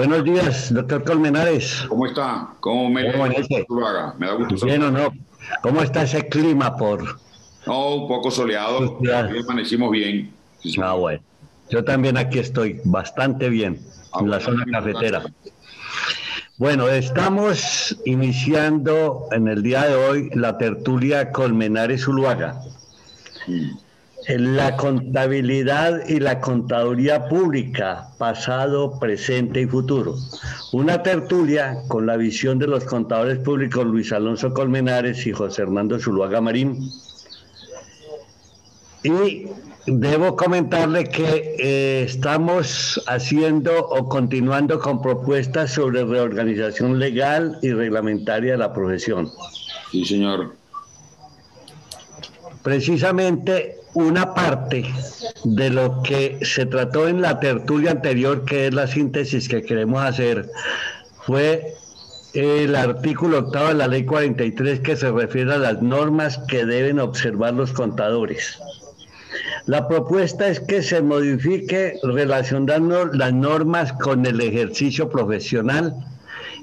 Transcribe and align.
Buenos 0.00 0.24
días, 0.24 0.72
doctor 0.72 1.04
Colmenares. 1.04 1.84
¿Cómo 1.86 2.06
está? 2.06 2.54
¿Cómo 2.60 2.88
me, 2.88 3.12
¿Cómo 3.12 3.26
me 3.26 4.26
da 4.26 4.32
gusto. 4.32 4.64
Bien 4.64 4.82
o 4.82 4.90
no. 4.90 5.12
¿Cómo 5.62 5.82
está 5.82 6.04
ese 6.04 6.26
clima 6.26 6.74
por? 6.74 7.04
No, 7.66 7.96
un 7.96 8.08
poco 8.08 8.30
soleado. 8.30 8.98
amanecimos 9.44 9.90
bien. 9.90 10.32
Ah, 10.82 10.94
bueno. 10.94 11.20
Yo 11.68 11.84
también 11.84 12.16
aquí 12.16 12.38
estoy 12.38 12.80
bastante 12.84 13.50
bien, 13.50 13.78
ah, 14.14 14.20
en 14.22 14.30
la 14.30 14.40
zona 14.40 14.64
cafetera. 14.72 15.22
Bueno, 16.56 16.88
estamos 16.88 17.94
iniciando 18.06 19.28
en 19.32 19.48
el 19.48 19.62
día 19.62 19.84
de 19.84 19.96
hoy 19.96 20.30
la 20.32 20.56
tertulia 20.56 21.30
Colmenares 21.30 22.08
Uluaga. 22.08 22.58
Mm. 23.46 23.72
La 24.38 24.76
contabilidad 24.76 26.06
y 26.06 26.20
la 26.20 26.40
contaduría 26.40 27.28
pública, 27.28 28.10
pasado, 28.16 28.96
presente 29.00 29.62
y 29.62 29.66
futuro. 29.66 30.14
Una 30.72 31.02
tertulia 31.02 31.82
con 31.88 32.06
la 32.06 32.16
visión 32.16 32.60
de 32.60 32.68
los 32.68 32.84
contadores 32.84 33.38
públicos 33.38 33.84
Luis 33.84 34.12
Alonso 34.12 34.54
Colmenares 34.54 35.26
y 35.26 35.32
José 35.32 35.62
Hernando 35.62 35.98
Zuluaga 35.98 36.40
Marín. 36.40 36.78
Y 39.02 39.46
debo 39.86 40.36
comentarle 40.36 41.04
que 41.08 41.56
eh, 41.58 42.02
estamos 42.04 43.02
haciendo 43.08 43.84
o 43.88 44.08
continuando 44.08 44.78
con 44.78 45.02
propuestas 45.02 45.72
sobre 45.72 46.04
reorganización 46.04 47.00
legal 47.00 47.58
y 47.62 47.72
reglamentaria 47.72 48.52
de 48.52 48.58
la 48.58 48.72
profesión. 48.72 49.28
Sí, 49.90 50.04
señor. 50.04 50.54
Precisamente 52.62 53.79
una 53.94 54.34
parte 54.34 54.84
de 55.44 55.70
lo 55.70 56.02
que 56.02 56.38
se 56.42 56.66
trató 56.66 57.08
en 57.08 57.20
la 57.20 57.40
tertulia 57.40 57.92
anterior, 57.92 58.44
que 58.44 58.68
es 58.68 58.74
la 58.74 58.86
síntesis 58.86 59.48
que 59.48 59.62
queremos 59.62 60.02
hacer, 60.02 60.48
fue 61.22 61.74
el 62.34 62.76
artículo 62.76 63.40
octavo 63.40 63.68
de 63.68 63.74
la 63.74 63.88
ley 63.88 64.04
43 64.04 64.80
que 64.80 64.96
se 64.96 65.10
refiere 65.10 65.52
a 65.54 65.58
las 65.58 65.82
normas 65.82 66.38
que 66.48 66.64
deben 66.64 67.00
observar 67.00 67.54
los 67.54 67.72
contadores. 67.72 68.58
La 69.66 69.88
propuesta 69.88 70.48
es 70.48 70.60
que 70.60 70.82
se 70.82 71.02
modifique 71.02 71.98
relacionando 72.02 73.06
las 73.06 73.32
normas 73.32 73.92
con 73.94 74.24
el 74.26 74.40
ejercicio 74.40 75.10
profesional 75.10 75.94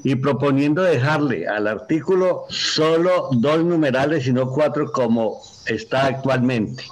y 0.03 0.15
proponiendo 0.15 0.83
dejarle 0.83 1.47
al 1.47 1.67
artículo 1.67 2.45
solo 2.49 3.29
dos 3.33 3.63
numerales 3.63 4.27
y 4.27 4.33
no 4.33 4.49
cuatro 4.49 4.91
como 4.91 5.41
está 5.65 6.07
actualmente. 6.07 6.83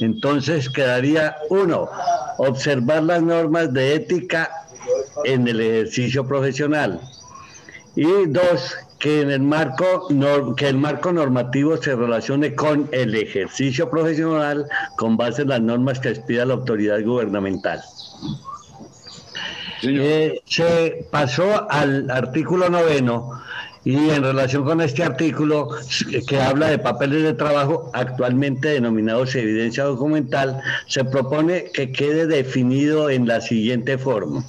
Entonces 0.00 0.68
quedaría 0.68 1.36
uno, 1.50 1.88
observar 2.38 3.02
las 3.02 3.22
normas 3.22 3.72
de 3.72 3.94
ética 3.94 4.50
en 5.24 5.48
el 5.48 5.60
ejercicio 5.60 6.26
profesional. 6.26 7.00
Y 7.94 8.26
dos, 8.26 8.76
que 8.98 9.22
en 9.22 9.30
el 9.30 9.42
marco 9.42 10.08
que 10.56 10.68
el 10.68 10.76
marco 10.76 11.12
normativo 11.12 11.76
se 11.76 11.94
relacione 11.94 12.54
con 12.54 12.88
el 12.92 13.14
ejercicio 13.14 13.90
profesional 13.90 14.66
con 14.96 15.16
base 15.16 15.42
en 15.42 15.48
las 15.48 15.60
normas 15.60 16.00
que 16.00 16.10
expida 16.10 16.46
la 16.46 16.54
autoridad 16.54 17.02
gubernamental. 17.02 17.82
Eh, 19.82 20.40
se 20.46 21.06
pasó 21.10 21.70
al 21.70 22.10
artículo 22.10 22.68
noveno 22.70 23.30
y 23.86 24.10
en 24.10 24.24
relación 24.24 24.64
con 24.64 24.80
este 24.80 25.04
artículo 25.04 25.68
que 26.26 26.40
habla 26.40 26.66
de 26.66 26.78
papeles 26.80 27.22
de 27.22 27.34
trabajo 27.34 27.88
actualmente 27.94 28.70
denominados 28.70 29.36
evidencia 29.36 29.84
documental, 29.84 30.60
se 30.88 31.04
propone 31.04 31.66
que 31.72 31.92
quede 31.92 32.26
definido 32.26 33.08
en 33.10 33.28
la 33.28 33.40
siguiente 33.40 33.96
forma. 33.96 34.44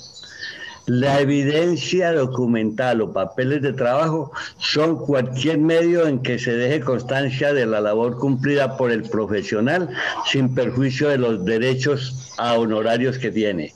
La 0.87 1.21
evidencia 1.21 2.13
documental 2.13 2.99
o 3.01 3.13
papeles 3.13 3.61
de 3.61 3.73
trabajo 3.73 4.31
son 4.57 4.97
cualquier 5.05 5.59
medio 5.59 6.07
en 6.07 6.23
que 6.23 6.39
se 6.39 6.53
deje 6.53 6.79
constancia 6.79 7.53
de 7.53 7.67
la 7.67 7.79
labor 7.79 8.17
cumplida 8.17 8.75
por 8.75 8.91
el 8.91 9.03
profesional 9.03 9.87
sin 10.25 10.55
perjuicio 10.55 11.09
de 11.09 11.19
los 11.19 11.45
derechos 11.45 12.33
a 12.39 12.55
honorarios 12.55 13.19
que 13.19 13.29
tiene. 13.29 13.75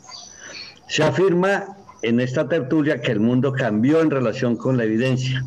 Se 0.87 1.03
afirma 1.03 1.77
en 2.01 2.19
esta 2.19 2.47
tertulia 2.47 3.01
que 3.01 3.11
el 3.11 3.19
mundo 3.19 3.53
cambió 3.53 4.01
en 4.01 4.09
relación 4.09 4.55
con 4.55 4.77
la 4.77 4.85
evidencia, 4.85 5.43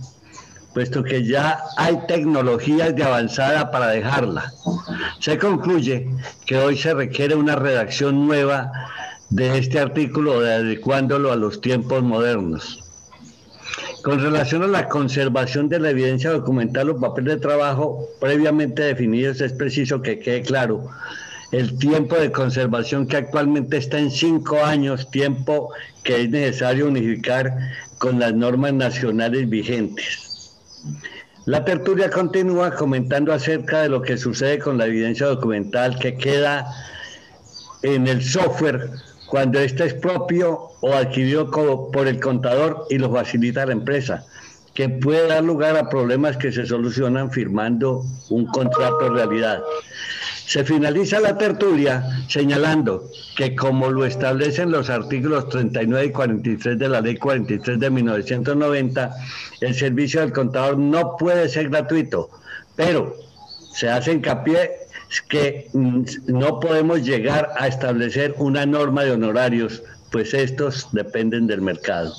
puesto 0.72 1.02
que 1.02 1.24
ya 1.24 1.60
hay 1.76 1.98
tecnologías 2.06 2.94
de 2.94 3.04
avanzada 3.04 3.70
para 3.70 3.88
dejarla. 3.88 4.52
Se 5.20 5.38
concluye 5.38 6.08
que 6.46 6.58
hoy 6.58 6.76
se 6.76 6.94
requiere 6.94 7.34
una 7.34 7.56
redacción 7.56 8.26
nueva 8.26 8.72
de 9.30 9.58
este 9.58 9.80
artículo, 9.80 10.40
adecuándolo 10.40 11.32
a 11.32 11.36
los 11.36 11.60
tiempos 11.60 12.02
modernos. 12.02 12.80
Con 14.02 14.20
relación 14.20 14.62
a 14.62 14.66
la 14.66 14.88
conservación 14.88 15.68
de 15.68 15.80
la 15.80 15.90
evidencia 15.90 16.30
documental 16.30 16.90
o 16.90 17.00
papel 17.00 17.24
de 17.24 17.36
trabajo 17.38 18.06
previamente 18.20 18.82
definidos, 18.82 19.40
es 19.40 19.54
preciso 19.54 20.02
que 20.02 20.18
quede 20.18 20.42
claro 20.42 20.90
el 21.58 21.78
tiempo 21.78 22.16
de 22.16 22.32
conservación 22.32 23.06
que 23.06 23.16
actualmente 23.16 23.76
está 23.76 23.98
en 23.98 24.10
cinco 24.10 24.64
años, 24.64 25.08
tiempo 25.12 25.70
que 26.02 26.22
es 26.22 26.30
necesario 26.30 26.88
unificar 26.88 27.54
con 27.98 28.18
las 28.18 28.34
normas 28.34 28.72
nacionales 28.72 29.48
vigentes. 29.48 30.58
La 31.46 31.64
tertulia 31.64 32.10
continúa 32.10 32.74
comentando 32.74 33.32
acerca 33.32 33.82
de 33.82 33.88
lo 33.88 34.02
que 34.02 34.16
sucede 34.16 34.58
con 34.58 34.78
la 34.78 34.86
evidencia 34.86 35.26
documental 35.26 35.96
que 35.98 36.16
queda 36.16 36.66
en 37.82 38.08
el 38.08 38.24
software 38.24 38.90
cuando 39.28 39.60
éste 39.60 39.84
es 39.84 39.94
propio 39.94 40.70
o 40.80 40.92
adquirido 40.92 41.50
por 41.92 42.08
el 42.08 42.18
contador 42.18 42.86
y 42.90 42.98
lo 42.98 43.12
facilita 43.12 43.64
la 43.64 43.72
empresa, 43.72 44.24
que 44.74 44.88
puede 44.88 45.28
dar 45.28 45.44
lugar 45.44 45.76
a 45.76 45.88
problemas 45.88 46.36
que 46.36 46.50
se 46.50 46.66
solucionan 46.66 47.30
firmando 47.30 48.04
un 48.30 48.46
contrato 48.46 49.10
realidad. 49.10 49.62
Se 50.46 50.62
finaliza 50.62 51.20
la 51.20 51.38
tertulia 51.38 52.04
señalando 52.28 53.10
que 53.36 53.56
como 53.56 53.90
lo 53.90 54.04
establecen 54.04 54.70
los 54.70 54.90
artículos 54.90 55.48
39 55.48 56.06
y 56.06 56.10
43 56.10 56.78
de 56.78 56.88
la 56.88 57.00
Ley 57.00 57.16
43 57.16 57.80
de 57.80 57.90
1990, 57.90 59.10
el 59.60 59.74
servicio 59.74 60.20
del 60.20 60.32
contador 60.32 60.78
no 60.78 61.16
puede 61.16 61.48
ser 61.48 61.70
gratuito, 61.70 62.28
pero 62.76 63.16
se 63.72 63.88
hace 63.88 64.12
hincapié 64.12 64.70
que 65.28 65.68
mm, 65.72 66.02
no 66.26 66.60
podemos 66.60 67.02
llegar 67.02 67.50
a 67.58 67.66
establecer 67.66 68.34
una 68.38 68.66
norma 68.66 69.04
de 69.04 69.12
honorarios, 69.12 69.82
pues 70.10 70.34
estos 70.34 70.88
dependen 70.92 71.46
del 71.46 71.62
mercado. 71.62 72.14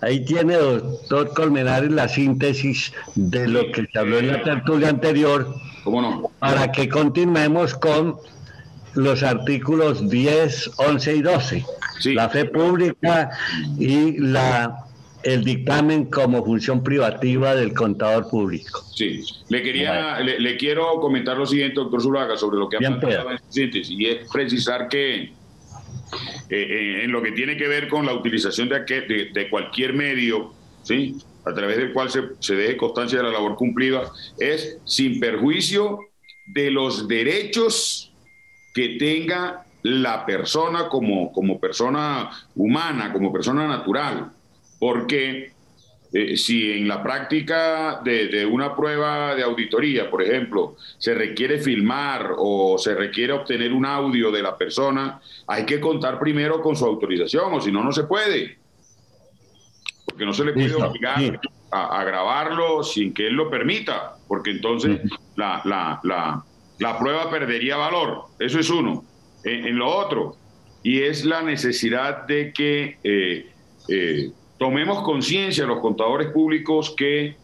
Ahí 0.00 0.24
tiene, 0.24 0.56
doctor 0.56 1.32
Colmenares, 1.34 1.90
la 1.90 2.08
síntesis 2.08 2.92
de 3.14 3.46
lo 3.46 3.70
que 3.70 3.86
se 3.92 3.98
habló 3.98 4.18
en 4.18 4.28
la 4.28 4.42
tertulia 4.42 4.88
anterior 4.88 5.54
para 6.38 6.72
que 6.72 6.88
continuemos 6.88 7.74
con 7.74 8.16
los 8.94 9.22
artículos 9.22 10.08
10, 10.08 10.72
11 10.76 11.16
y 11.16 11.22
12. 11.22 11.64
La 12.14 12.28
fe 12.28 12.44
pública 12.44 13.30
y 13.78 14.18
la 14.18 14.86
el 15.22 15.44
dictamen 15.44 16.06
como 16.06 16.44
función 16.44 16.82
privativa 16.82 17.54
del 17.54 17.72
contador 17.72 18.28
público. 18.28 18.84
Sí, 18.94 19.22
le 19.48 19.62
quería, 19.62 20.18
le, 20.18 20.56
quiero 20.56 20.98
comentar 21.00 21.36
lo 21.36 21.46
siguiente, 21.46 21.76
doctor 21.76 22.02
Zulaga, 22.02 22.36
sobre 22.36 22.58
lo 22.58 22.68
que 22.68 22.76
ha 22.76 22.80
planteado 22.80 23.30
en 23.30 23.38
síntesis, 23.48 23.90
y 23.90 24.06
es 24.06 24.28
precisar 24.32 24.88
que 24.88 25.22
eh, 25.22 25.30
eh, 26.50 27.04
en 27.04 27.12
lo 27.12 27.22
que 27.22 27.32
tiene 27.32 27.56
que 27.56 27.68
ver 27.68 27.88
con 27.88 28.04
la 28.04 28.14
utilización 28.14 28.68
de, 28.68 29.30
de 29.32 29.48
cualquier 29.48 29.94
medio, 29.94 30.52
¿sí? 30.82 31.16
A 31.44 31.54
través 31.54 31.76
del 31.76 31.92
cual 31.92 32.10
se, 32.10 32.22
se 32.38 32.54
deje 32.54 32.76
constancia 32.76 33.18
de 33.18 33.24
la 33.24 33.32
labor 33.32 33.56
cumplida, 33.56 34.10
es 34.38 34.78
sin 34.84 35.18
perjuicio 35.20 35.98
de 36.46 36.70
los 36.70 37.08
derechos 37.08 38.12
que 38.74 38.96
tenga 38.98 39.64
la 39.82 40.24
persona 40.24 40.88
como, 40.88 41.32
como 41.32 41.60
persona 41.60 42.30
humana, 42.54 43.12
como 43.12 43.32
persona 43.32 43.66
natural. 43.66 44.30
Porque 44.78 45.52
eh, 46.12 46.36
si 46.36 46.72
en 46.72 46.88
la 46.88 47.02
práctica 47.02 48.00
de, 48.04 48.28
de, 48.28 48.46
una 48.46 48.76
prueba 48.76 49.34
de 49.34 49.42
auditoría, 49.42 50.10
por 50.10 50.22
ejemplo, 50.22 50.76
se 50.98 51.14
requiere 51.14 51.58
filmar 51.58 52.34
o 52.36 52.78
se 52.78 52.94
requiere 52.94 53.32
obtener 53.32 53.72
un 53.72 53.86
audio 53.86 54.30
de 54.30 54.42
la 54.42 54.56
persona, 54.56 55.20
hay 55.46 55.64
que 55.64 55.80
contar 55.80 56.18
primero 56.18 56.60
con 56.60 56.76
su 56.76 56.84
autorización, 56.84 57.52
o 57.52 57.60
si 57.60 57.72
no, 57.72 57.82
no 57.82 57.92
se 57.92 58.04
puede 58.04 58.61
porque 60.12 60.26
no 60.26 60.34
se 60.34 60.44
le 60.44 60.52
puede 60.52 60.74
obligar 60.74 61.40
a, 61.70 62.04
grabarlo 62.04 62.82
sin 62.82 63.14
que 63.14 63.28
él 63.28 63.32
lo 63.32 63.48
permita, 63.48 64.16
porque 64.28 64.50
entonces 64.50 65.00
la, 65.36 65.62
la, 65.64 66.00
la, 66.04 66.44
la, 66.78 66.98
prueba 66.98 67.30
perdería 67.30 67.78
valor. 67.78 68.26
Eso 68.38 68.60
es 68.60 68.68
uno. 68.68 69.04
En, 69.42 69.78
lo 69.78 69.88
otro, 69.88 70.36
y 70.82 71.00
es 71.00 71.24
la 71.24 71.40
necesidad 71.40 72.26
de 72.26 72.52
que 72.52 72.98
eh, 73.02 73.46
eh, 73.88 74.30
tomemos 74.58 75.02
conciencia 75.02 75.64
los 75.64 75.80
contadores 75.80 76.28
públicos 76.28 76.94
que 76.94 77.36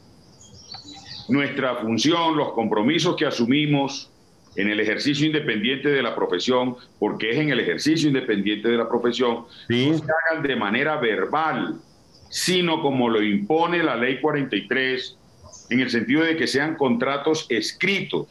nuestra 1.31 1.77
función, 1.77 2.37
los 2.37 2.53
compromisos 2.53 3.17
que 3.17 3.25
asumimos, 3.25 4.11
en 4.57 4.69
el 4.69 4.81
ejercicio 4.81 5.25
independiente 5.25 5.89
de 5.89 6.03
la 6.03 6.15
profesión, 6.15 6.77
porque 6.99 7.31
es 7.31 7.37
en 7.39 7.51
el 7.51 7.61
ejercicio 7.61 8.09
independiente 8.09 8.69
de 8.69 8.77
la 8.77 8.89
profesión, 8.89 9.45
no 9.69 9.99
se 9.99 10.05
hagan 10.05 10.43
de 10.43 10.57
manera 10.57 10.97
verbal, 10.97 11.81
sino 12.29 12.81
como 12.83 13.09
lo 13.09 13.23
impone 13.23 13.83
la 13.83 13.97
ley 13.97 14.21
43, 14.21 15.19
en 15.71 15.81
el 15.81 15.91
sentido 15.91 16.23
de 16.23 16.37
que 16.37 16.47
sean 16.47 16.77
contratos 16.77 17.47
escritos, 17.49 18.29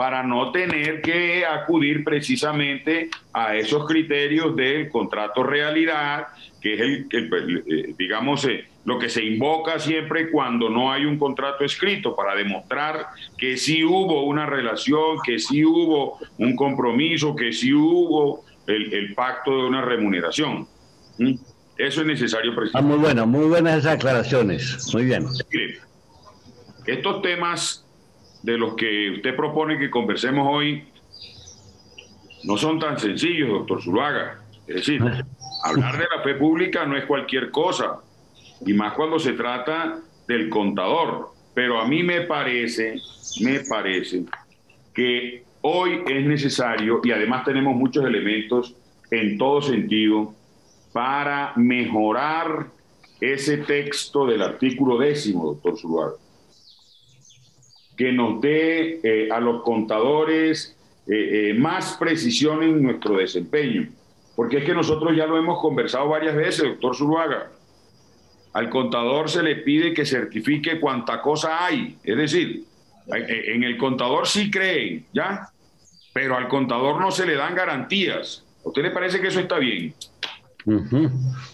para 0.00 0.22
no 0.22 0.50
tener 0.50 1.02
que 1.02 1.44
acudir 1.44 2.04
precisamente 2.04 3.10
a 3.34 3.54
esos 3.54 3.86
criterios 3.86 4.56
del 4.56 4.88
contrato 4.88 5.42
realidad, 5.42 6.28
que 6.58 6.72
es 6.72 6.80
el, 6.80 7.06
eh, 7.12 7.94
digamos, 7.98 8.46
eh, 8.46 8.64
lo 8.86 8.98
que 8.98 9.10
se 9.10 9.22
invoca 9.22 9.78
siempre 9.78 10.30
cuando 10.30 10.70
no 10.70 10.90
hay 10.90 11.04
un 11.04 11.18
contrato 11.18 11.64
escrito, 11.64 12.16
para 12.16 12.34
demostrar 12.34 13.08
que 13.36 13.58
sí 13.58 13.84
hubo 13.84 14.24
una 14.24 14.46
relación, 14.46 15.18
que 15.22 15.38
sí 15.38 15.66
hubo 15.66 16.18
un 16.38 16.56
compromiso, 16.56 17.36
que 17.36 17.52
sí 17.52 17.74
hubo 17.74 18.44
el, 18.66 19.14
pacto 19.14 19.50
de 19.50 19.68
una 19.68 19.82
remuneración. 19.82 20.66
¿Mm? 21.18 21.34
Eso 21.80 22.02
es 22.02 22.06
necesario 22.06 22.54
precisar. 22.54 22.82
Ah, 22.82 22.84
muy 22.84 22.98
bueno, 22.98 23.26
muy 23.26 23.46
buenas 23.46 23.78
esas 23.78 23.94
aclaraciones. 23.94 24.92
Muy 24.92 25.06
bien. 25.06 25.24
Estos 26.86 27.22
temas 27.22 27.86
de 28.42 28.58
los 28.58 28.74
que 28.74 29.12
usted 29.12 29.34
propone 29.34 29.78
que 29.78 29.88
conversemos 29.88 30.46
hoy 30.46 30.84
no 32.44 32.58
son 32.58 32.78
tan 32.78 32.98
sencillos, 32.98 33.48
doctor 33.48 33.82
Zuluaga. 33.82 34.42
Es 34.66 34.74
decir, 34.76 35.02
hablar 35.64 35.96
de 35.96 36.04
la 36.14 36.22
fe 36.22 36.34
pública 36.34 36.84
no 36.84 36.98
es 36.98 37.06
cualquier 37.06 37.50
cosa, 37.50 38.00
y 38.66 38.74
más 38.74 38.92
cuando 38.92 39.18
se 39.18 39.32
trata 39.32 40.00
del 40.28 40.50
contador. 40.50 41.30
Pero 41.54 41.80
a 41.80 41.88
mí 41.88 42.02
me 42.02 42.22
parece, 42.22 42.96
me 43.40 43.60
parece 43.60 44.24
que 44.92 45.44
hoy 45.62 46.02
es 46.06 46.26
necesario, 46.26 47.00
y 47.02 47.10
además 47.10 47.42
tenemos 47.44 47.74
muchos 47.74 48.04
elementos 48.04 48.74
en 49.10 49.38
todo 49.38 49.62
sentido, 49.62 50.34
para 50.92 51.52
mejorar 51.56 52.68
ese 53.20 53.58
texto 53.58 54.26
del 54.26 54.42
artículo 54.42 54.98
décimo, 54.98 55.46
doctor 55.46 55.78
Zuluaga, 55.78 56.14
que 57.96 58.12
nos 58.12 58.40
dé 58.40 59.00
eh, 59.02 59.28
a 59.30 59.40
los 59.40 59.62
contadores 59.62 60.76
eh, 61.06 61.50
eh, 61.50 61.54
más 61.54 61.96
precisión 61.98 62.62
en 62.62 62.82
nuestro 62.82 63.16
desempeño. 63.16 63.88
Porque 64.34 64.58
es 64.58 64.64
que 64.64 64.72
nosotros 64.72 65.14
ya 65.14 65.26
lo 65.26 65.36
hemos 65.36 65.60
conversado 65.60 66.08
varias 66.08 66.34
veces, 66.34 66.64
doctor 66.64 66.96
Zuluaga. 66.96 67.50
Al 68.54 68.70
contador 68.70 69.28
se 69.28 69.42
le 69.42 69.56
pide 69.56 69.92
que 69.92 70.06
certifique 70.06 70.80
cuánta 70.80 71.20
cosa 71.20 71.64
hay. 71.64 71.98
Es 72.02 72.16
decir, 72.16 72.64
en 73.06 73.62
el 73.64 73.76
contador 73.76 74.26
sí 74.26 74.50
creen, 74.50 75.04
¿ya? 75.12 75.50
Pero 76.12 76.36
al 76.36 76.48
contador 76.48 77.00
no 77.00 77.10
se 77.10 77.26
le 77.26 77.34
dan 77.34 77.54
garantías. 77.54 78.44
¿A 78.64 78.68
usted 78.68 78.82
le 78.82 78.90
parece 78.90 79.20
que 79.20 79.28
eso 79.28 79.40
está 79.40 79.58
bien? 79.58 79.94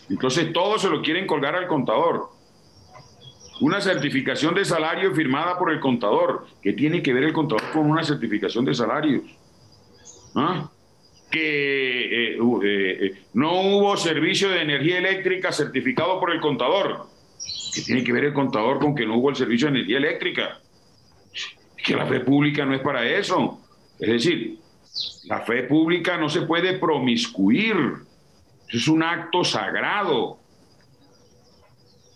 Entonces 0.08 0.52
todo 0.52 0.78
se 0.78 0.88
lo 0.88 1.02
quieren 1.02 1.26
colgar 1.26 1.54
al 1.54 1.66
contador. 1.66 2.30
Una 3.60 3.80
certificación 3.80 4.54
de 4.54 4.64
salario 4.64 5.14
firmada 5.14 5.58
por 5.58 5.72
el 5.72 5.80
contador. 5.80 6.46
¿Qué 6.60 6.72
tiene 6.72 7.02
que 7.02 7.12
ver 7.12 7.24
el 7.24 7.32
contador 7.32 7.62
con 7.72 7.90
una 7.90 8.04
certificación 8.04 8.64
de 8.64 8.74
salarios? 8.74 9.22
¿Ah? 10.34 10.70
Que 11.30 12.34
eh, 12.34 12.38
eh, 12.38 12.98
eh, 13.00 13.14
no 13.32 13.60
hubo 13.60 13.96
servicio 13.96 14.50
de 14.50 14.60
energía 14.60 14.98
eléctrica 14.98 15.52
certificado 15.52 16.20
por 16.20 16.32
el 16.32 16.40
contador. 16.40 17.06
¿Qué 17.74 17.82
tiene 17.82 18.04
que 18.04 18.12
ver 18.12 18.24
el 18.24 18.34
contador 18.34 18.78
con 18.78 18.94
que 18.94 19.06
no 19.06 19.16
hubo 19.16 19.30
el 19.30 19.36
servicio 19.36 19.68
de 19.68 19.78
energía 19.78 19.98
eléctrica? 19.98 20.60
Que 21.76 21.94
la 21.94 22.06
fe 22.06 22.20
pública 22.20 22.66
no 22.66 22.74
es 22.74 22.80
para 22.80 23.08
eso. 23.08 23.60
Es 23.98 24.08
decir, 24.08 24.58
la 25.24 25.40
fe 25.40 25.62
pública 25.62 26.18
no 26.18 26.28
se 26.28 26.42
puede 26.42 26.78
promiscuir 26.78 27.76
es 28.68 28.88
un 28.88 29.02
acto 29.02 29.44
sagrado, 29.44 30.38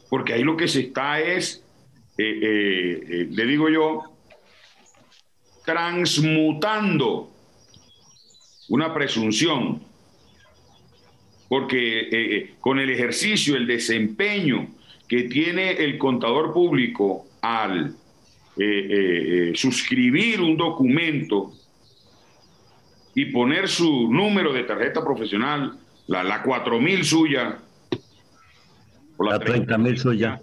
porque 0.09 0.35
ahí 0.35 0.43
lo 0.43 0.57
que 0.57 0.69
se 0.69 0.81
está 0.81 1.21
es, 1.21 1.65
eh, 2.19 2.25
eh, 2.25 3.01
eh, 3.09 3.29
le 3.31 3.47
digo 3.47 3.69
yo, 3.69 4.03
transmutando 5.65 7.31
una 8.69 8.93
presunción, 8.93 9.83
porque 11.49 12.55
con 12.61 12.79
el 12.79 12.91
ejercicio, 12.91 13.57
el 13.57 13.67
desempeño 13.67 14.69
que 15.09 15.25
tiene 15.25 15.73
el 15.73 15.99
contador 15.99 16.53
público 16.53 17.27
al 17.41 17.97
suscribir 19.55 20.41
un 20.41 20.57
documento 20.57 21.53
y 23.15 23.27
poner 23.27 23.69
su 23.69 24.13
número 24.13 24.53
de 24.53 24.63
tarjeta 24.63 25.03
profesional 25.03 25.80
la, 26.11 26.25
la 26.25 26.43
4000 26.43 27.05
suya. 27.05 27.59
O 29.17 29.25
la, 29.25 29.39
30.000 29.39 29.97
suya. 29.97 30.41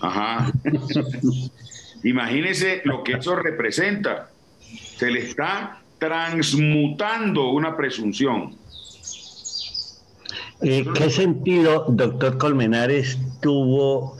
Ajá. 0.00 0.52
Imagínese 2.04 2.82
lo 2.84 3.02
que 3.02 3.12
eso 3.14 3.34
representa. 3.34 4.30
Se 4.98 5.10
le 5.10 5.20
está 5.20 5.80
transmutando 5.98 7.48
una 7.48 7.74
presunción. 7.78 8.56
Eh, 10.60 10.84
¿Qué 10.94 11.10
sentido, 11.10 11.86
doctor 11.88 12.36
Colmenares, 12.36 13.18
tuvo 13.40 14.18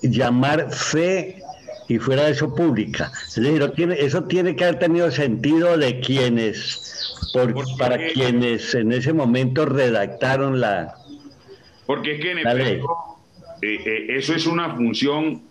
llamar 0.00 0.70
fe 0.70 1.42
y 1.88 1.98
fuera 1.98 2.26
de 2.26 2.32
eso 2.32 2.54
pública? 2.54 3.10
Es 3.26 3.34
decir, 3.34 3.96
eso 3.98 4.22
tiene 4.24 4.54
que 4.54 4.64
haber 4.64 4.78
tenido 4.78 5.10
sentido 5.10 5.76
de 5.76 5.98
quienes 5.98 6.95
para 7.78 8.08
quienes 8.08 8.74
en 8.74 8.92
ese 8.92 9.12
momento 9.12 9.66
redactaron 9.66 10.60
la 10.60 10.94
Porque 11.86 12.14
es 12.14 12.20
que 12.20 12.30
en 12.32 12.38
efecto, 12.38 12.88
eh, 13.62 13.78
eh, 13.84 14.06
eso 14.10 14.34
es 14.34 14.46
una 14.46 14.74
función 14.74 15.42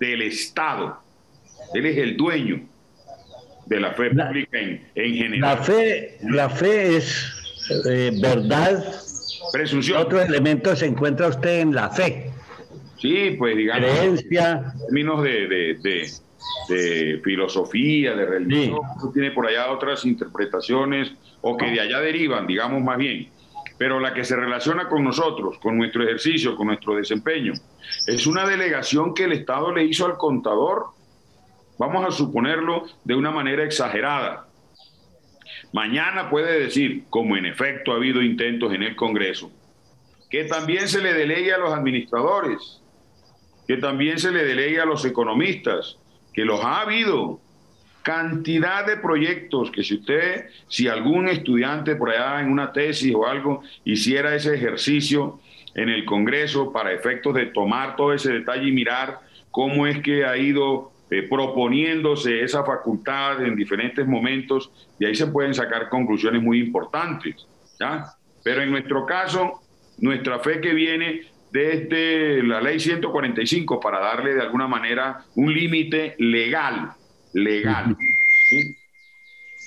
del 0.00 0.22
Estado. 0.22 0.98
Él 1.74 1.86
es 1.86 1.98
el 1.98 2.16
dueño 2.16 2.62
de 3.66 3.80
la 3.80 3.92
fe 3.94 4.10
pública 4.10 4.58
en, 4.58 5.14
general. 5.14 5.40
La 5.40 5.56
fe, 5.56 6.18
la 6.22 6.50
fe 6.50 6.96
es 6.96 7.70
eh, 7.86 8.12
verdad. 8.20 8.84
Presunción. 9.52 9.98
Otro 9.98 10.20
elemento 10.20 10.74
se 10.74 10.86
encuentra 10.86 11.28
usted 11.28 11.60
en 11.60 11.74
la 11.74 11.90
fe. 11.90 12.30
Sí, 12.98 13.36
pues 13.38 13.56
digamos. 13.56 13.90
Creencia. 13.90 14.72
En 14.74 14.86
términos 14.86 15.22
de 15.22 15.48
de 15.82 16.10
filosofía, 17.22 18.14
de 18.14 18.26
religión, 18.26 18.80
tiene 19.12 19.30
por 19.30 19.46
allá 19.46 19.70
otras 19.70 20.04
interpretaciones 20.04 21.12
o 21.40 21.56
que 21.56 21.66
de 21.66 21.80
allá 21.80 22.00
derivan, 22.00 22.46
digamos 22.46 22.82
más 22.82 22.98
bien. 22.98 23.28
Pero 23.76 23.98
la 24.00 24.14
que 24.14 24.24
se 24.24 24.36
relaciona 24.36 24.88
con 24.88 25.02
nosotros, 25.02 25.58
con 25.58 25.76
nuestro 25.76 26.04
ejercicio, 26.04 26.54
con 26.56 26.68
nuestro 26.68 26.94
desempeño, 26.94 27.52
es 28.06 28.26
una 28.26 28.46
delegación 28.46 29.14
que 29.14 29.24
el 29.24 29.32
Estado 29.32 29.72
le 29.72 29.84
hizo 29.84 30.06
al 30.06 30.16
contador, 30.16 30.86
vamos 31.78 32.06
a 32.06 32.10
suponerlo 32.10 32.84
de 33.04 33.14
una 33.14 33.30
manera 33.30 33.64
exagerada. 33.64 34.48
Mañana 35.72 36.30
puede 36.30 36.60
decir, 36.60 37.04
como 37.10 37.36
en 37.36 37.46
efecto 37.46 37.92
ha 37.92 37.96
habido 37.96 38.22
intentos 38.22 38.72
en 38.72 38.84
el 38.84 38.94
Congreso, 38.94 39.50
que 40.30 40.44
también 40.44 40.88
se 40.88 41.02
le 41.02 41.12
delegue 41.12 41.52
a 41.52 41.58
los 41.58 41.72
administradores, 41.72 42.80
que 43.66 43.76
también 43.78 44.18
se 44.18 44.30
le 44.30 44.44
delegue 44.44 44.80
a 44.80 44.84
los 44.84 45.04
economistas, 45.04 45.98
que 46.34 46.44
los 46.44 46.62
ha 46.64 46.80
habido, 46.82 47.40
cantidad 48.02 48.86
de 48.86 48.98
proyectos 48.98 49.70
que 49.70 49.82
si 49.82 49.94
usted, 49.94 50.46
si 50.68 50.88
algún 50.88 51.26
estudiante 51.26 51.96
por 51.96 52.10
allá 52.10 52.42
en 52.42 52.52
una 52.52 52.70
tesis 52.70 53.14
o 53.14 53.26
algo 53.26 53.62
hiciera 53.82 54.34
ese 54.34 54.54
ejercicio 54.54 55.40
en 55.74 55.88
el 55.88 56.04
Congreso 56.04 56.70
para 56.70 56.92
efectos 56.92 57.34
de 57.34 57.46
tomar 57.46 57.96
todo 57.96 58.12
ese 58.12 58.30
detalle 58.30 58.68
y 58.68 58.72
mirar 58.72 59.20
cómo 59.50 59.86
es 59.86 60.02
que 60.02 60.26
ha 60.26 60.36
ido 60.36 60.92
eh, 61.10 61.22
proponiéndose 61.22 62.42
esa 62.42 62.62
facultad 62.62 63.42
en 63.42 63.56
diferentes 63.56 64.06
momentos 64.06 64.70
y 64.98 65.06
ahí 65.06 65.14
se 65.14 65.28
pueden 65.28 65.54
sacar 65.54 65.88
conclusiones 65.88 66.42
muy 66.42 66.60
importantes. 66.60 67.46
¿ya? 67.80 68.04
Pero 68.42 68.62
en 68.62 68.70
nuestro 68.70 69.06
caso, 69.06 69.62
nuestra 69.96 70.40
fe 70.40 70.60
que 70.60 70.74
viene 70.74 71.22
desde 71.54 72.42
la 72.42 72.60
ley 72.60 72.80
145 72.80 73.78
para 73.78 74.00
darle 74.00 74.34
de 74.34 74.42
alguna 74.42 74.66
manera 74.66 75.24
un 75.36 75.54
límite 75.54 76.16
legal, 76.18 76.90
legal. 77.32 77.96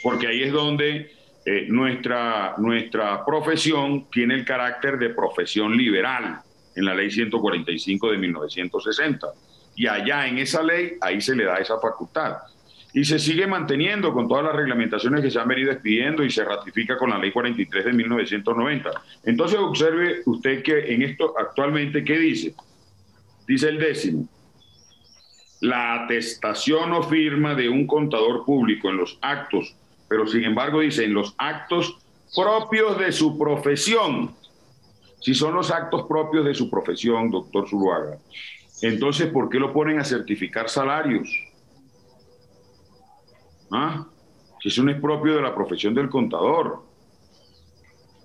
Porque 0.03 0.27
ahí 0.27 0.43
es 0.43 0.51
donde 0.51 1.09
eh, 1.45 1.65
nuestra, 1.69 2.55
nuestra 2.57 3.23
profesión 3.23 4.11
tiene 4.11 4.33
el 4.35 4.43
carácter 4.43 4.99
de 4.99 5.11
profesión 5.11 5.77
liberal 5.77 6.41
en 6.75 6.83
la 6.83 6.93
ley 6.93 7.09
145 7.09 8.11
de 8.11 8.17
1960. 8.17 9.27
Y 9.77 9.87
allá 9.87 10.27
en 10.27 10.39
esa 10.39 10.61
ley, 10.61 10.97
ahí 10.99 11.21
se 11.21 11.37
le 11.37 11.45
da 11.45 11.55
esa 11.55 11.79
facultad 11.79 12.35
y 12.93 13.03
se 13.05 13.19
sigue 13.19 13.45
manteniendo 13.45 14.13
con 14.13 14.27
todas 14.27 14.45
las 14.45 14.55
reglamentaciones 14.55 15.21
que 15.21 15.29
se 15.29 15.39
han 15.39 15.47
venido 15.47 15.71
expidiendo 15.71 16.23
y 16.23 16.31
se 16.31 16.43
ratifica 16.43 16.97
con 16.97 17.09
la 17.09 17.17
ley 17.17 17.31
43 17.31 17.85
de 17.85 17.93
1990. 17.93 18.91
Entonces 19.23 19.59
observe 19.59 20.21
usted 20.25 20.63
que 20.63 20.93
en 20.93 21.01
esto 21.03 21.33
actualmente, 21.37 22.03
¿qué 22.03 22.17
dice? 22.17 22.55
Dice 23.47 23.69
el 23.69 23.79
décimo, 23.79 24.27
la 25.61 26.03
atestación 26.03 26.93
o 26.93 27.03
firma 27.03 27.55
de 27.55 27.69
un 27.69 27.85
contador 27.87 28.45
público 28.45 28.89
en 28.89 28.97
los 28.97 29.17
actos 29.21 29.75
pero 30.07 30.27
sin 30.27 30.43
embargo 30.43 30.79
dice 30.79 31.03
en 31.03 31.13
los 31.13 31.35
actos 31.37 31.97
propios 32.35 32.97
de 32.97 33.11
su 33.11 33.37
profesión. 33.37 34.35
Si 35.19 35.33
son 35.33 35.55
los 35.55 35.71
actos 35.71 36.05
propios 36.07 36.45
de 36.45 36.53
su 36.53 36.69
profesión, 36.69 37.31
doctor 37.31 37.67
Zuluaga, 37.67 38.17
entonces 38.81 39.27
¿por 39.27 39.49
qué 39.49 39.59
lo 39.59 39.73
ponen 39.73 39.99
a 39.99 40.03
certificar 40.03 40.69
salarios? 40.69 41.27
¿Ah? 43.71 44.05
Si 44.61 44.69
eso 44.69 44.83
no 44.83 44.91
es 44.91 44.99
propio 44.99 45.35
de 45.35 45.41
la 45.41 45.53
profesión 45.53 45.93
del 45.93 46.09
contador. 46.09 46.83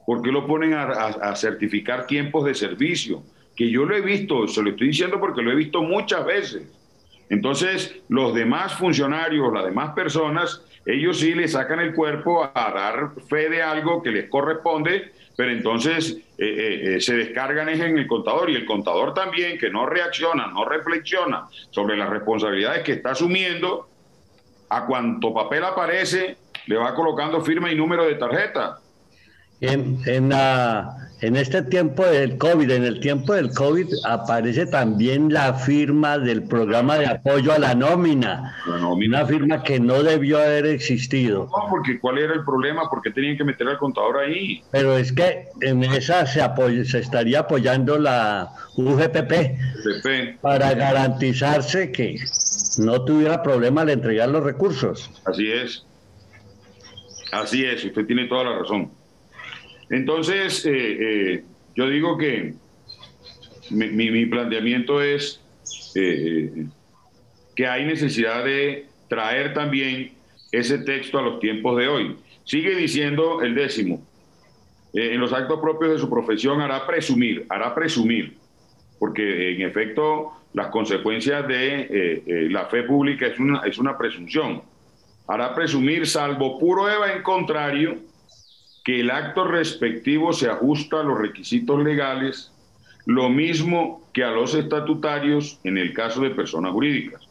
¿Por 0.06 0.22
qué 0.22 0.32
lo 0.32 0.46
ponen 0.46 0.74
a, 0.74 1.36
certificar 1.36 2.06
tiempos 2.06 2.44
de 2.44 2.54
servicio? 2.54 3.22
Que 3.54 3.70
yo 3.70 3.84
lo 3.84 3.94
he 3.94 4.00
visto, 4.00 4.48
se 4.48 4.62
lo 4.62 4.70
estoy 4.70 4.88
diciendo 4.88 5.20
porque 5.20 5.42
lo 5.42 5.52
he 5.52 5.54
visto 5.54 5.82
muchas 5.82 6.24
veces. 6.24 6.62
Entonces, 7.28 8.02
los 8.08 8.34
demás 8.34 8.74
funcionarios, 8.74 9.52
las 9.52 9.64
demás 9.64 9.94
personas, 9.94 10.62
ellos 10.84 11.20
sí 11.20 11.34
le 11.34 11.46
sacan 11.46 11.80
el 11.80 11.94
cuerpo 11.94 12.44
a 12.44 12.72
dar 12.72 13.12
fe 13.28 13.48
de 13.48 13.62
algo 13.62 14.02
que 14.02 14.10
les 14.10 14.28
corresponde, 14.28 15.12
pero 15.36 15.50
entonces 15.50 16.18
eh, 16.36 16.44
eh, 16.44 16.96
eh, 16.96 17.00
se 17.00 17.16
descargan 17.16 17.68
en 17.68 17.98
el 17.98 18.06
contador 18.06 18.50
y 18.50 18.56
el 18.56 18.66
contador 18.66 19.14
también, 19.14 19.58
que 19.58 19.70
no 19.70 19.86
reacciona, 19.86 20.48
no 20.48 20.64
reflexiona 20.64 21.46
sobre 21.70 21.96
las 21.96 22.10
responsabilidades 22.10 22.82
que 22.82 22.92
está 22.92 23.12
asumiendo, 23.12 23.88
a 24.72 24.86
cuanto 24.86 25.34
papel 25.34 25.64
aparece, 25.64 26.36
le 26.66 26.76
va 26.76 26.94
colocando 26.94 27.42
firma 27.42 27.70
y 27.70 27.76
número 27.76 28.06
de 28.06 28.14
tarjeta. 28.14 28.78
En, 29.60 30.00
en, 30.06 30.30
la, 30.30 31.01
en 31.22 31.36
este 31.36 31.62
tiempo 31.62 32.04
del 32.04 32.36
COVID, 32.36 32.68
en 32.68 32.82
el 32.82 32.98
tiempo 32.98 33.34
del 33.34 33.54
COVID 33.54 33.86
aparece 34.04 34.66
también 34.66 35.32
la 35.32 35.54
firma 35.54 36.18
del 36.18 36.42
programa 36.42 36.98
de 36.98 37.06
apoyo 37.06 37.52
a 37.52 37.60
la 37.60 37.76
nómina. 37.76 38.56
Una 38.66 39.24
firma 39.24 39.62
que 39.62 39.78
no 39.78 40.02
debió 40.02 40.38
haber 40.38 40.66
existido. 40.66 41.44
No, 41.44 41.70
porque 41.70 42.00
¿cuál 42.00 42.18
era 42.18 42.34
el 42.34 42.44
problema? 42.44 42.90
¿Por 42.90 43.02
qué 43.02 43.12
tenían 43.12 43.36
que 43.36 43.44
meter 43.44 43.68
al 43.68 43.78
contador 43.78 44.18
ahí? 44.18 44.64
Pero 44.72 44.96
es 44.96 45.12
que 45.12 45.46
en 45.60 45.84
esa 45.84 46.26
se, 46.26 46.42
se 46.84 46.98
estaría 46.98 47.40
apoyando 47.40 47.98
la 47.98 48.50
UGPP 48.76 50.40
para 50.40 50.74
garantizarse 50.74 51.92
que 51.92 52.16
no 52.78 53.04
tuviera 53.04 53.44
problema 53.44 53.82
al 53.82 53.90
entregar 53.90 54.28
los 54.28 54.42
recursos. 54.42 55.08
Así 55.24 55.52
es. 55.52 55.86
Así 57.30 57.64
es, 57.64 57.84
usted 57.84 58.06
tiene 58.06 58.26
toda 58.26 58.42
la 58.42 58.58
razón. 58.58 59.01
Entonces, 59.90 60.64
eh, 60.66 60.72
eh, 60.72 61.44
yo 61.74 61.88
digo 61.88 62.16
que 62.16 62.54
mi, 63.70 64.26
planteamiento 64.26 65.02
es 65.02 65.40
eh, 65.94 66.66
que 67.54 67.66
hay 67.66 67.84
necesidad 67.84 68.44
de 68.44 68.86
traer 69.08 69.54
también 69.54 70.12
ese 70.50 70.78
texto 70.78 71.18
a 71.18 71.22
los 71.22 71.40
tiempos 71.40 71.78
de 71.78 71.88
hoy. 71.88 72.16
Sigue 72.44 72.74
diciendo 72.74 73.42
el 73.42 73.54
décimo, 73.54 74.06
en 74.94 75.20
los 75.20 75.32
actos 75.32 75.60
propios 75.60 75.92
de 75.92 75.98
su 75.98 76.10
profesión 76.10 76.60
hará 76.60 76.86
presumir, 76.86 77.46
hará 77.48 77.74
presumir, 77.74 78.36
porque 78.98 79.54
en 79.54 79.62
efecto 79.62 80.32
las 80.52 80.66
consecuencias 80.66 81.48
de 81.48 82.48
la 82.50 82.66
fe 82.66 82.82
pública 82.82 83.26
es 83.26 83.38
una, 83.38 83.60
es 83.60 83.78
una 83.78 83.96
presunción. 83.96 84.62
Hará 85.26 85.54
presumir, 85.54 86.06
salvo 86.06 86.58
puro 86.58 86.90
eva 86.90 87.12
en 87.12 87.22
contrario, 87.22 87.96
que 88.84 89.00
el 89.00 89.10
acto 89.10 89.44
respectivo 89.44 90.32
se 90.32 90.48
ajusta 90.48 91.00
a 91.00 91.04
los 91.04 91.18
requisitos 91.18 91.82
legales, 91.82 92.52
lo 93.06 93.28
mismo 93.28 94.08
que 94.12 94.24
a 94.24 94.30
los 94.30 94.54
estatutarios 94.54 95.58
en 95.64 95.78
el 95.78 95.92
caso 95.92 96.20
de 96.20 96.30
personas 96.30 96.72
jurídicas. 96.72 97.22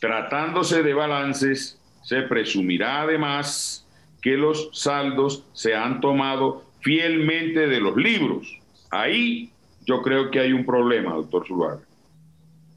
Tratándose 0.00 0.82
de 0.82 0.94
balances, 0.94 1.78
se 2.02 2.22
presumirá 2.22 3.02
además 3.02 3.86
que 4.20 4.36
los 4.36 4.70
saldos 4.72 5.44
se 5.52 5.74
han 5.74 6.00
tomado 6.00 6.64
fielmente 6.80 7.66
de 7.66 7.80
los 7.80 7.96
libros. 7.96 8.58
Ahí 8.90 9.50
yo 9.86 10.02
creo 10.02 10.30
que 10.30 10.40
hay 10.40 10.52
un 10.52 10.64
problema, 10.64 11.14
doctor 11.14 11.46
Zuluaga. 11.46 11.80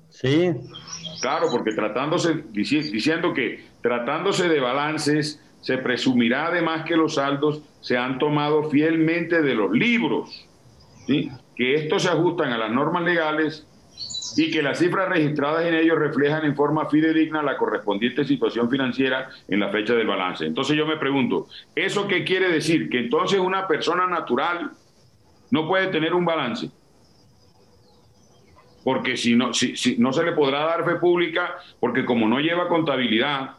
Sí. 0.09 0.51
Claro, 1.21 1.47
porque 1.51 1.73
tratándose, 1.73 2.43
diciendo 2.51 3.33
que 3.33 3.65
tratándose 3.81 4.47
de 4.47 4.59
balances, 4.59 5.41
se 5.67 5.77
presumirá 5.79 6.47
además 6.47 6.85
que 6.85 6.95
los 6.95 7.15
saldos 7.15 7.61
se 7.81 7.97
han 7.97 8.19
tomado 8.19 8.69
fielmente 8.69 9.41
de 9.41 9.53
los 9.53 9.69
libros, 9.69 10.47
que 11.05 11.75
estos 11.75 12.03
se 12.03 12.09
ajustan 12.09 12.53
a 12.53 12.57
las 12.57 12.71
normas 12.71 13.03
legales 13.03 13.67
y 14.37 14.49
que 14.49 14.61
las 14.61 14.79
cifras 14.79 15.09
registradas 15.09 15.65
en 15.65 15.73
ellos 15.73 15.99
reflejan 15.99 16.45
en 16.45 16.55
forma 16.55 16.89
fidedigna 16.89 17.43
la 17.43 17.57
correspondiente 17.57 18.23
situación 18.23 18.69
financiera 18.69 19.27
en 19.49 19.59
la 19.59 19.67
fecha 19.67 19.93
del 19.93 20.07
balance. 20.07 20.45
Entonces 20.45 20.77
yo 20.77 20.85
me 20.85 20.95
pregunto, 20.95 21.49
¿eso 21.75 22.07
qué 22.07 22.23
quiere 22.23 22.49
decir? 22.49 22.87
Que 22.89 22.99
entonces 22.99 23.37
una 23.37 23.67
persona 23.67 24.07
natural 24.07 24.71
no 25.51 25.67
puede 25.67 25.87
tener 25.87 26.13
un 26.13 26.23
balance. 26.23 26.71
Porque 28.85 29.17
si 29.17 29.35
no, 29.35 29.53
si 29.53 29.97
no 29.99 30.13
se 30.13 30.23
le 30.23 30.31
podrá 30.31 30.59
dar 30.59 30.85
fe 30.85 30.95
pública, 30.95 31.57
porque 31.81 32.05
como 32.05 32.25
no 32.25 32.39
lleva 32.39 32.69
contabilidad, 32.69 33.57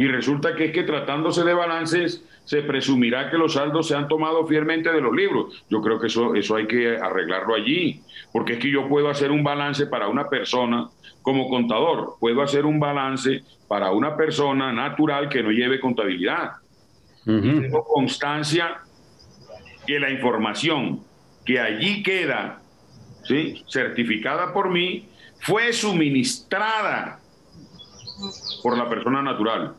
y 0.00 0.08
resulta 0.08 0.56
que 0.56 0.64
es 0.64 0.72
que 0.72 0.84
tratándose 0.84 1.44
de 1.44 1.52
balances 1.52 2.24
se 2.46 2.62
presumirá 2.62 3.28
que 3.28 3.36
los 3.36 3.52
saldos 3.52 3.86
se 3.86 3.94
han 3.94 4.08
tomado 4.08 4.46
fielmente 4.46 4.90
de 4.90 4.98
los 4.98 5.14
libros. 5.14 5.62
Yo 5.68 5.82
creo 5.82 6.00
que 6.00 6.06
eso, 6.06 6.34
eso 6.34 6.56
hay 6.56 6.66
que 6.66 6.96
arreglarlo 6.96 7.54
allí, 7.54 8.00
porque 8.32 8.54
es 8.54 8.60
que 8.60 8.70
yo 8.70 8.88
puedo 8.88 9.10
hacer 9.10 9.30
un 9.30 9.44
balance 9.44 9.88
para 9.88 10.08
una 10.08 10.26
persona 10.26 10.88
como 11.20 11.50
contador, 11.50 12.14
puedo 12.18 12.40
hacer 12.40 12.64
un 12.64 12.80
balance 12.80 13.42
para 13.68 13.90
una 13.90 14.16
persona 14.16 14.72
natural 14.72 15.28
que 15.28 15.42
no 15.42 15.50
lleve 15.50 15.78
contabilidad. 15.78 16.52
Tengo 17.26 17.84
constancia 17.84 18.78
que 19.86 20.00
la 20.00 20.08
información 20.08 21.00
que 21.44 21.60
allí 21.60 22.02
queda 22.02 22.62
¿sí? 23.24 23.62
certificada 23.68 24.54
por 24.54 24.70
mí 24.70 25.10
fue 25.40 25.74
suministrada 25.74 27.20
por 28.62 28.78
la 28.78 28.88
persona 28.88 29.20
natural 29.20 29.74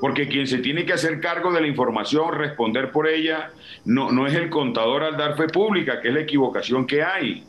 porque 0.00 0.28
quien 0.28 0.46
se 0.46 0.58
tiene 0.58 0.84
que 0.84 0.92
hacer 0.92 1.20
cargo 1.20 1.52
de 1.52 1.60
la 1.60 1.66
información, 1.66 2.34
responder 2.34 2.90
por 2.90 3.08
ella, 3.08 3.52
no, 3.84 4.12
no 4.12 4.26
es 4.26 4.34
el 4.34 4.50
contador 4.50 5.02
al 5.02 5.16
dar 5.16 5.36
fe 5.36 5.48
pública, 5.48 6.00
que 6.00 6.08
es 6.08 6.14
la 6.14 6.20
equivocación 6.20 6.86
que 6.86 7.02
hay. 7.02 7.44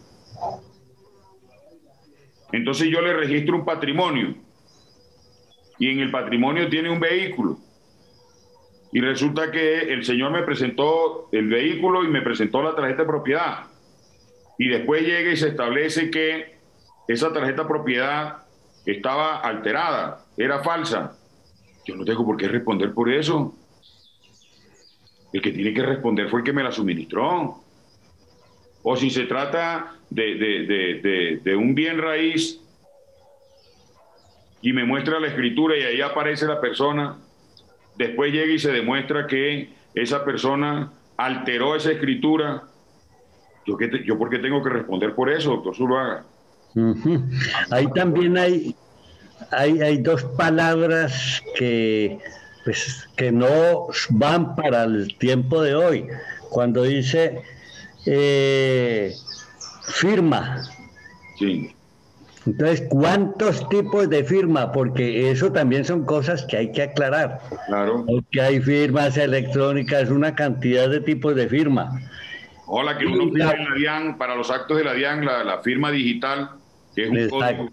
Entonces 2.51 2.87
yo 2.89 3.01
le 3.01 3.13
registro 3.13 3.55
un 3.55 3.65
patrimonio 3.65 4.35
y 5.77 5.89
en 5.89 5.99
el 5.99 6.11
patrimonio 6.11 6.69
tiene 6.69 6.89
un 6.89 6.99
vehículo. 6.99 7.57
Y 8.91 9.01
resulta 9.01 9.51
que 9.51 9.91
el 9.93 10.05
señor 10.05 10.31
me 10.31 10.43
presentó 10.43 11.27
el 11.33 11.49
vehículo 11.49 12.05
y 12.05 12.07
me 12.07 12.21
presentó 12.21 12.63
la 12.63 12.75
tarjeta 12.75 13.01
de 13.01 13.07
propiedad. 13.07 13.65
Y 14.57 14.69
después 14.69 15.01
llega 15.01 15.31
y 15.31 15.35
se 15.35 15.49
establece 15.49 16.09
que 16.09 16.55
esa 17.07 17.33
tarjeta 17.33 17.63
de 17.63 17.67
propiedad 17.67 18.45
estaba 18.85 19.41
alterada, 19.41 20.25
era 20.37 20.59
falsa. 20.63 21.17
Yo 21.85 21.95
no 21.95 22.03
tengo 22.03 22.25
por 22.25 22.35
qué 22.37 22.47
responder 22.47 22.93
por 22.93 23.11
eso. 23.11 23.55
El 25.31 25.41
que 25.41 25.51
tiene 25.51 25.73
que 25.73 25.83
responder 25.83 26.29
fue 26.29 26.39
el 26.39 26.45
que 26.45 26.53
me 26.53 26.63
la 26.63 26.71
suministró. 26.71 27.61
O 28.83 28.95
si 28.95 29.09
se 29.09 29.25
trata 29.25 29.95
de, 30.09 31.55
un 31.57 31.75
bien 31.75 31.99
raíz 31.99 32.61
y 34.61 34.73
me 34.73 34.83
muestra 34.83 35.19
la 35.19 35.27
escritura 35.27 35.77
y 35.77 35.83
ahí 35.83 36.01
aparece 36.01 36.45
la 36.45 36.59
persona, 36.59 37.17
después 37.95 38.31
llega 38.31 38.51
y 38.53 38.59
se 38.59 38.71
demuestra 38.71 39.27
que 39.27 39.69
esa 39.93 40.25
persona 40.25 40.91
alteró 41.17 41.75
esa 41.75 41.91
escritura. 41.91 42.63
¿Yo, 43.65 43.77
qué 43.77 44.03
yo 44.05 44.17
por 44.17 44.29
qué 44.29 44.39
tengo 44.39 44.63
que 44.63 44.69
responder 44.69 45.13
por 45.13 45.29
eso, 45.29 45.51
doctor 45.51 45.75
Zuluaga? 45.75 46.25
Ahí 47.71 47.87
también 47.93 48.37
hay, 48.37 48.75
hay, 49.51 49.81
hay 49.81 49.97
dos 49.97 50.23
palabras 50.23 51.41
que, 51.57 52.19
pues, 52.63 53.07
que 53.15 53.31
no 53.31 53.87
van 54.09 54.55
para 54.55 54.83
el 54.83 55.17
tiempo 55.17 55.61
de 55.61 55.75
hoy. 55.75 56.07
Cuando 56.49 56.83
dice 56.83 57.41
eh, 58.05 59.13
firma. 59.83 60.63
Sí. 61.37 61.71
Entonces, 62.45 62.83
¿cuántos 62.89 63.67
tipos 63.69 64.07
de 64.09 64.23
firma? 64.23 64.71
Porque 64.71 65.31
eso 65.31 65.51
también 65.51 65.83
son 65.83 66.05
cosas 66.05 66.45
que 66.45 66.57
hay 66.57 66.71
que 66.71 66.83
aclarar. 66.83 67.41
Claro. 67.67 68.05
Porque 68.05 68.39
hay 68.39 68.61
firmas 68.61 69.17
electrónicas, 69.17 70.11
una 70.11 70.35
cantidad 70.35 70.87
de 70.87 71.01
tipos 71.01 71.35
de 71.35 71.47
firma. 71.47 71.99
Hola, 72.67 72.97
que 72.97 73.05
uno 73.05 73.23
en 73.23 73.37
la 73.39 73.55
DIAN, 73.75 74.17
para 74.17 74.35
los 74.35 74.51
actos 74.51 74.77
de 74.77 74.83
la 74.83 74.93
DIAN, 74.93 75.25
la, 75.25 75.59
firma 75.63 75.91
digital, 75.91 76.51
que 76.95 77.05
es 77.05 77.09
un 77.09 77.29
código 77.29 77.69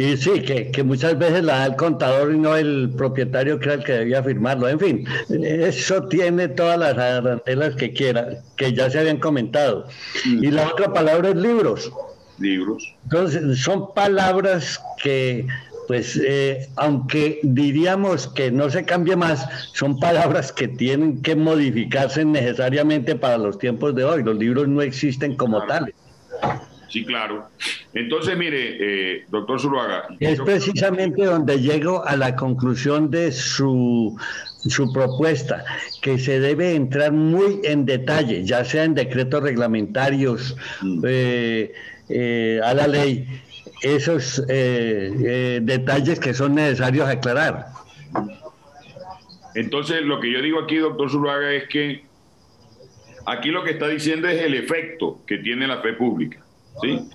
y 0.00 0.16
sí, 0.16 0.40
que, 0.40 0.82
muchas 0.82 1.18
veces 1.18 1.44
la 1.44 1.58
da 1.58 1.66
el 1.66 1.76
contador 1.76 2.32
y 2.32 2.38
no 2.38 2.56
el 2.56 2.88
propietario 2.96 3.58
que 3.58 3.66
era 3.66 3.74
el 3.74 3.84
que 3.84 3.92
debía 3.92 4.22
firmarlo. 4.22 4.66
En 4.66 4.80
fin, 4.80 5.04
eso 5.28 6.04
tiene 6.04 6.48
todas 6.48 6.78
las 6.78 6.96
arantelas 6.96 7.74
que 7.74 7.92
quiera, 7.92 8.38
que 8.56 8.72
ya 8.72 8.88
se 8.88 8.98
habían 8.98 9.18
comentado. 9.18 9.88
Y 10.24 10.50
la 10.50 10.68
otra 10.68 10.90
palabra 10.94 11.28
es 11.28 11.36
libros. 11.36 11.92
Libros. 12.38 12.96
Entonces, 13.04 13.60
son 13.60 13.92
palabras 13.92 14.80
que 15.02 15.46
pues 15.86 16.18
eh, 16.24 16.70
aunque 16.76 17.40
diríamos 17.42 18.26
que 18.28 18.50
no 18.50 18.70
se 18.70 18.86
cambie 18.86 19.16
más, 19.16 19.46
son 19.74 20.00
palabras 20.00 20.50
que 20.50 20.68
tienen 20.68 21.20
que 21.20 21.36
modificarse 21.36 22.24
necesariamente 22.24 23.16
para 23.16 23.36
los 23.36 23.58
tiempos 23.58 23.94
de 23.94 24.04
hoy. 24.04 24.22
Los 24.22 24.38
libros 24.38 24.66
no 24.66 24.80
existen 24.80 25.36
como 25.36 25.66
tales. 25.66 25.94
Sí, 26.90 27.04
claro. 27.04 27.48
Entonces, 27.94 28.36
mire, 28.36 28.76
eh, 28.80 29.24
doctor 29.28 29.60
Zuluaga. 29.60 30.08
Es 30.18 30.40
precisamente 30.40 31.24
donde 31.24 31.60
llego 31.60 32.04
a 32.04 32.16
la 32.16 32.34
conclusión 32.34 33.10
de 33.10 33.30
su, 33.30 34.18
su 34.66 34.92
propuesta, 34.92 35.64
que 36.02 36.18
se 36.18 36.40
debe 36.40 36.74
entrar 36.74 37.12
muy 37.12 37.60
en 37.62 37.86
detalle, 37.86 38.44
ya 38.44 38.64
sea 38.64 38.84
en 38.84 38.94
decretos 38.94 39.40
reglamentarios, 39.40 40.56
mm. 40.82 41.04
eh, 41.06 41.72
eh, 42.08 42.60
a 42.64 42.74
la 42.74 42.88
ley, 42.88 43.40
esos 43.82 44.44
detalles 44.46 46.18
que 46.18 46.34
son 46.34 46.56
necesarios 46.56 47.08
aclarar. 47.08 47.66
Entonces, 49.54 50.02
lo 50.02 50.20
que 50.20 50.32
yo 50.32 50.42
digo 50.42 50.60
aquí, 50.60 50.76
doctor 50.76 51.08
Zuluaga, 51.08 51.52
es 51.52 51.68
que 51.68 52.02
aquí 53.26 53.50
lo 53.50 53.62
que 53.62 53.70
está 53.70 53.88
diciendo 53.88 54.28
es 54.28 54.42
el 54.42 54.54
efecto 54.54 55.20
que 55.26 55.38
tiene 55.38 55.66
la 55.66 55.80
fe 55.80 55.92
pública. 55.92 56.39
¿Sí? 56.82 57.08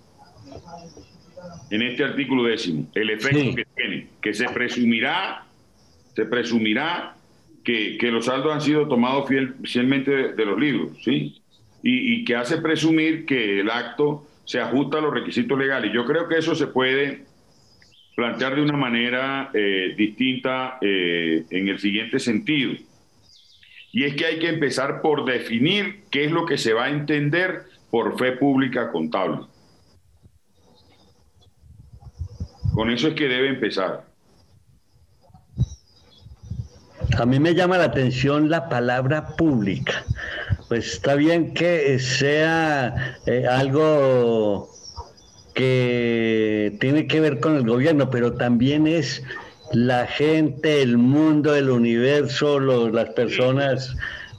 En 1.71 1.81
este 1.81 2.03
artículo 2.03 2.43
décimo, 2.43 2.87
el 2.93 3.09
efecto 3.09 3.55
que 3.55 3.65
tiene, 3.75 4.07
que 4.21 4.33
se 4.33 4.47
presumirá, 4.49 5.45
se 6.15 6.25
presumirá 6.25 7.15
que, 7.63 7.97
los 8.11 8.25
saldos 8.25 8.53
han 8.53 8.61
sido 8.61 8.87
tomados 8.87 9.27
fielmente 9.63 10.33
de, 10.33 10.45
los 10.45 10.59
libros, 10.59 10.91
¿sí? 11.03 11.41
Y, 11.81 12.23
que 12.23 12.35
hace 12.35 12.57
presumir 12.57 13.25
que 13.25 13.59
el 13.59 13.69
acto 13.69 14.27
se 14.45 14.59
ajusta 14.59 14.99
a 14.99 15.01
los 15.01 15.13
requisitos 15.13 15.57
legales. 15.57 15.91
Yo 15.93 16.05
creo 16.05 16.27
que 16.27 16.37
eso 16.37 16.55
se 16.55 16.67
puede 16.67 17.25
plantear 18.15 18.55
de 18.55 18.61
una 18.61 18.77
manera 18.77 19.49
eh, 19.53 19.93
distinta 19.97 20.77
eh, 20.81 21.45
en 21.49 21.67
el 21.67 21.79
siguiente 21.79 22.19
sentido. 22.19 22.73
Y 23.91 24.03
es 24.03 24.15
que 24.15 24.25
hay 24.25 24.39
que 24.39 24.49
empezar 24.49 25.01
por 25.01 25.25
definir 25.25 26.01
qué 26.11 26.25
es 26.25 26.31
lo 26.31 26.45
que 26.45 26.57
se 26.57 26.73
va 26.73 26.85
a 26.85 26.89
entender 26.89 27.63
por 27.95 28.19
fe 28.19 28.33
pública 28.33 28.91
contable. 28.91 29.45
Con 32.73 32.89
eso 32.89 33.07
es 33.07 33.13
que 33.13 33.29
debe 33.29 33.47
empezar. 33.47 34.03
A 37.17 37.25
mí 37.25 37.39
me 37.39 37.55
llama 37.55 37.77
la 37.77 37.85
atención 37.85 38.49
la 38.49 38.67
palabra 38.67 39.37
pública. 39.37 40.03
Pues 40.67 40.91
está 40.91 41.15
bien 41.15 41.53
que 41.53 41.97
sea 41.99 43.17
eh, 43.27 43.47
algo 43.49 44.69
que 45.53 46.75
tiene 46.81 47.07
que 47.07 47.21
ver 47.21 47.39
con 47.39 47.55
el 47.55 47.65
gobierno, 47.65 48.09
pero 48.09 48.33
también 48.33 48.87
es 48.87 49.23
la 49.71 50.05
gente, 50.05 50.81
el 50.81 50.97
mundo, 50.97 51.55
el 51.55 51.69
universo, 51.69 52.59
las 52.59 53.11
personas 53.11 53.95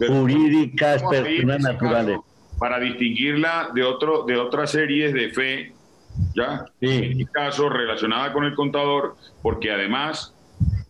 jurídicas, 0.06 1.02
personas 1.04 1.60
naturales. 1.60 2.18
Para 2.58 2.80
distinguirla 2.80 3.70
de, 3.75 3.82
otro, 3.82 4.25
de 4.25 4.36
otras 4.36 4.70
series 4.70 5.12
de 5.12 5.28
fe 5.30 5.72
¿ya? 6.34 6.66
En 6.80 7.20
este 7.20 7.32
caso, 7.32 7.68
relacionada 7.68 8.32
con 8.32 8.44
el 8.44 8.54
contador, 8.54 9.16
porque 9.42 9.70
además, 9.70 10.34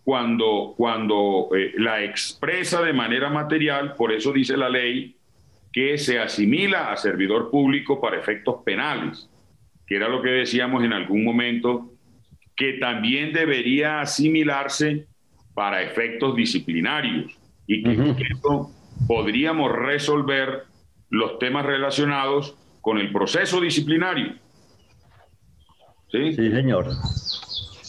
cuando, 0.05 0.75
cuando 0.77 1.49
eh, 1.57 1.73
la 1.77 2.03
expresa 2.03 2.83
de 2.83 2.93
manera 2.93 3.31
material, 3.31 3.95
por 3.95 4.13
eso 4.13 4.33
dice 4.33 4.57
la 4.57 4.69
ley, 4.69 5.17
que 5.73 5.99
se 5.99 6.19
asimila 6.19 6.93
a 6.93 6.97
servidor 6.97 7.51
público 7.51 8.01
para 8.01 8.19
efectos 8.19 8.63
penales, 8.65 9.29
que 9.87 9.97
era 9.97 10.09
lo 10.09 10.23
que 10.23 10.31
decíamos 10.31 10.83
en 10.85 10.93
algún 10.93 11.25
momento, 11.25 11.93
que 12.55 12.75
también 12.75 13.33
debería 13.33 14.01
asimilarse 14.01 15.07
para 15.55 15.83
efectos 15.83 16.35
disciplinarios 16.35 17.39
y 17.67 17.83
que 17.83 17.97
con 17.97 18.17
esto 18.19 18.71
podríamos 19.07 19.73
resolver 19.73 20.65
los 21.11 21.39
temas 21.39 21.65
relacionados 21.67 22.57
con 22.81 22.99
el 22.99 23.13
proceso 23.13 23.61
disciplinario. 23.61 24.35
¿Sí? 26.11 26.33
señor. 26.35 26.89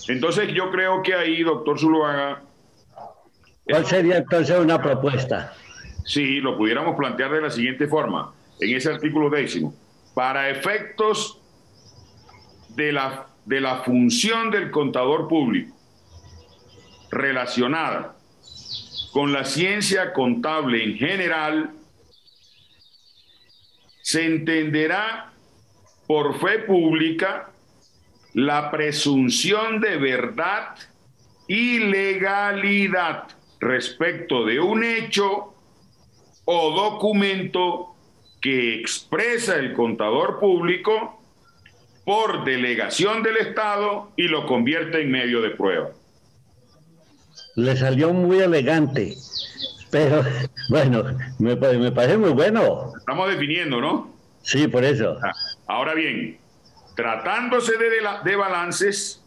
Entonces 0.08 0.54
yo 0.54 0.72
creo 0.72 1.02
que 1.04 1.14
ahí, 1.14 1.44
doctor 1.44 1.80
Zuluaga... 1.80 2.42
¿Cuál 3.64 3.86
sería 3.86 4.18
entonces 4.18 4.58
una 4.58 4.82
propuesta? 4.82 5.54
Sí, 6.06 6.40
lo 6.40 6.58
pudiéramos 6.58 6.96
plantear 6.96 7.32
de 7.32 7.42
la 7.42 7.50
siguiente 7.50 7.88
forma, 7.88 8.34
en 8.60 8.76
ese 8.76 8.92
artículo 8.92 9.30
décimo. 9.30 9.76
Para 10.14 10.50
efectos 10.50 11.42
de 12.70 12.94
la, 12.94 13.28
de 13.46 13.60
la 13.60 13.78
función 13.84 14.50
del 14.50 14.72
contador 14.72 15.28
público 15.28 15.76
relacionada 17.12 18.16
con 19.12 19.34
la 19.34 19.44
ciencia 19.44 20.14
contable 20.14 20.84
en 20.84 20.96
general, 20.96 21.72
se 24.08 24.26
entenderá 24.26 25.34
por 26.08 26.40
fe 26.40 26.60
pública 26.60 27.50
la 28.34 28.72
presunción 28.72 29.82
de 29.82 29.98
verdad 29.98 30.76
y 31.46 31.80
legalidad 31.80 33.28
respecto 33.60 34.46
de 34.46 34.62
un 34.62 34.86
hecho 34.86 35.54
o 36.46 36.72
documento 36.72 37.98
que 38.40 38.76
expresa 38.76 39.58
el 39.58 39.74
contador 39.74 40.40
público 40.40 41.22
por 42.06 42.46
delegación 42.46 43.22
del 43.24 43.36
Estado 43.36 44.14
y 44.16 44.30
lo 44.30 44.46
convierte 44.46 45.02
en 45.02 45.12
medio 45.12 45.42
de 45.42 45.50
prueba. 45.50 45.90
Le 47.58 47.76
salió 47.76 48.14
muy 48.14 48.40
elegante, 48.40 49.18
pero 49.92 50.24
bueno, 50.70 51.04
me, 51.40 51.56
me 51.56 51.92
parece 51.92 52.18
muy 52.18 52.32
bueno. 52.32 52.94
Estamos 52.98 53.30
definiendo, 53.30 53.82
¿no? 53.82 54.14
Sí, 54.44 54.68
por 54.68 54.84
eso. 54.84 55.18
Ah, 55.22 55.32
ahora 55.68 55.94
bien, 55.94 56.40
Tratándose 56.98 57.78
de, 57.78 57.92
de, 58.24 58.36
balances, 58.36 59.24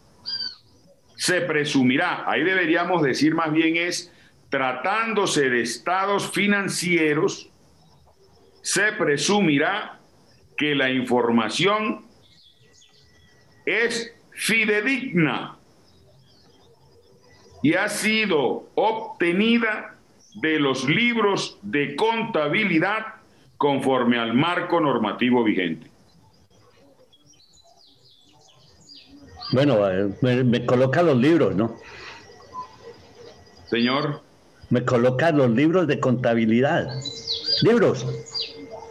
se 1.15 1.39
presumirá, 1.39 2.29
ahí 2.29 2.43
deberíamos 2.43 3.01
decir 3.01 3.33
más 3.33 3.53
bien 3.53 3.77
es, 3.77 4.11
tratándose 4.49 5.49
de 5.49 5.61
estados 5.61 6.29
financieros, 6.31 7.49
se 8.61 8.91
presumirá 8.91 10.01
que 10.57 10.75
la 10.75 10.89
información 10.89 12.05
es 13.65 14.13
fidedigna 14.33 15.57
y 17.63 17.75
ha 17.75 17.87
sido 17.87 18.69
obtenida 18.75 19.95
de 20.35 20.59
los 20.59 20.87
libros 20.87 21.57
de 21.61 21.95
contabilidad 21.95 23.05
conforme 23.57 24.17
al 24.17 24.33
marco 24.33 24.79
normativo 24.79 25.43
vigente. 25.43 25.91
Bueno, 29.51 29.79
me, 30.21 30.65
coloca 30.65 31.03
los 31.03 31.17
libros, 31.17 31.55
¿no? 31.55 31.75
Señor. 33.69 34.21
Me 34.69 34.85
coloca 34.85 35.31
los 35.31 35.51
libros 35.51 35.87
de 35.87 35.99
contabilidad. 35.99 36.87
Libros. 37.63 38.07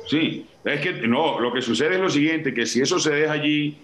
Sí, 0.07 0.47
es 0.65 0.81
que 0.81 0.93
no, 1.09 1.41
lo 1.41 1.53
que 1.53 1.63
sucede 1.63 1.95
es 1.95 2.01
lo 2.01 2.11
siguiente, 2.11 2.53
que 2.53 2.67
si 2.67 2.83
eso 2.83 2.99
se 2.99 3.11
deja 3.11 3.33
allí 3.33 3.79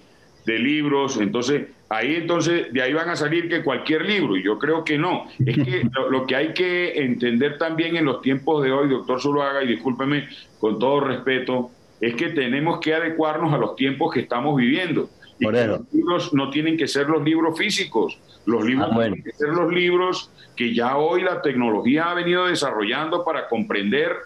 de 0.47 0.59
libros, 0.61 1.19
entonces 1.19 1.67
ahí 1.89 2.15
entonces 2.15 2.73
de 2.73 2.81
ahí 2.81 2.93
van 2.93 3.11
a 3.11 3.17
salir 3.17 3.49
que 3.49 3.63
cualquier 3.63 4.07
libro, 4.07 4.37
y 4.37 4.45
yo 4.45 4.59
creo 4.59 4.85
que 4.85 4.97
no. 4.97 5.27
Es 5.45 5.57
que 5.57 5.89
lo, 6.09 6.25
que 6.25 6.37
hay 6.37 6.55
que 6.55 7.03
entender 7.03 7.59
también 7.59 7.97
en 7.97 8.05
los 8.05 8.23
tiempos 8.23 8.63
de 8.63 8.71
hoy, 8.71 8.89
doctor 8.89 9.21
Zuluaga, 9.21 9.65
y 9.65 9.67
discúlpeme 9.67 10.29
con 10.61 10.79
todo 10.79 11.01
respeto, 11.01 11.71
es 12.01 12.15
que 12.15 12.29
tenemos 12.29 12.79
que 12.79 12.95
adecuarnos 12.95 13.53
a 13.53 13.59
los 13.59 13.75
tiempos 13.75 14.15
que 14.15 14.21
estamos 14.21 14.57
viviendo. 14.57 15.11
Los 15.41 15.93
libros 15.93 16.33
no 16.33 16.49
tienen 16.49 16.79
que 16.79 16.87
ser 16.87 17.09
los 17.09 17.23
libros 17.25 17.59
físicos, 17.59 18.19
los 18.47 18.65
libros 18.65 18.89
ah, 18.93 18.99
tienen 18.99 19.23
que 19.23 19.33
ser 19.33 19.49
los 19.49 19.71
libros 19.73 20.31
que 20.55 20.73
ya 20.73 20.97
hoy 20.97 21.23
la 21.23 21.43
tecnología 21.43 22.11
ha 22.11 22.15
venido 22.15 22.47
desarrollando 22.47 23.25
para 23.25 23.49
comprender 23.49 24.17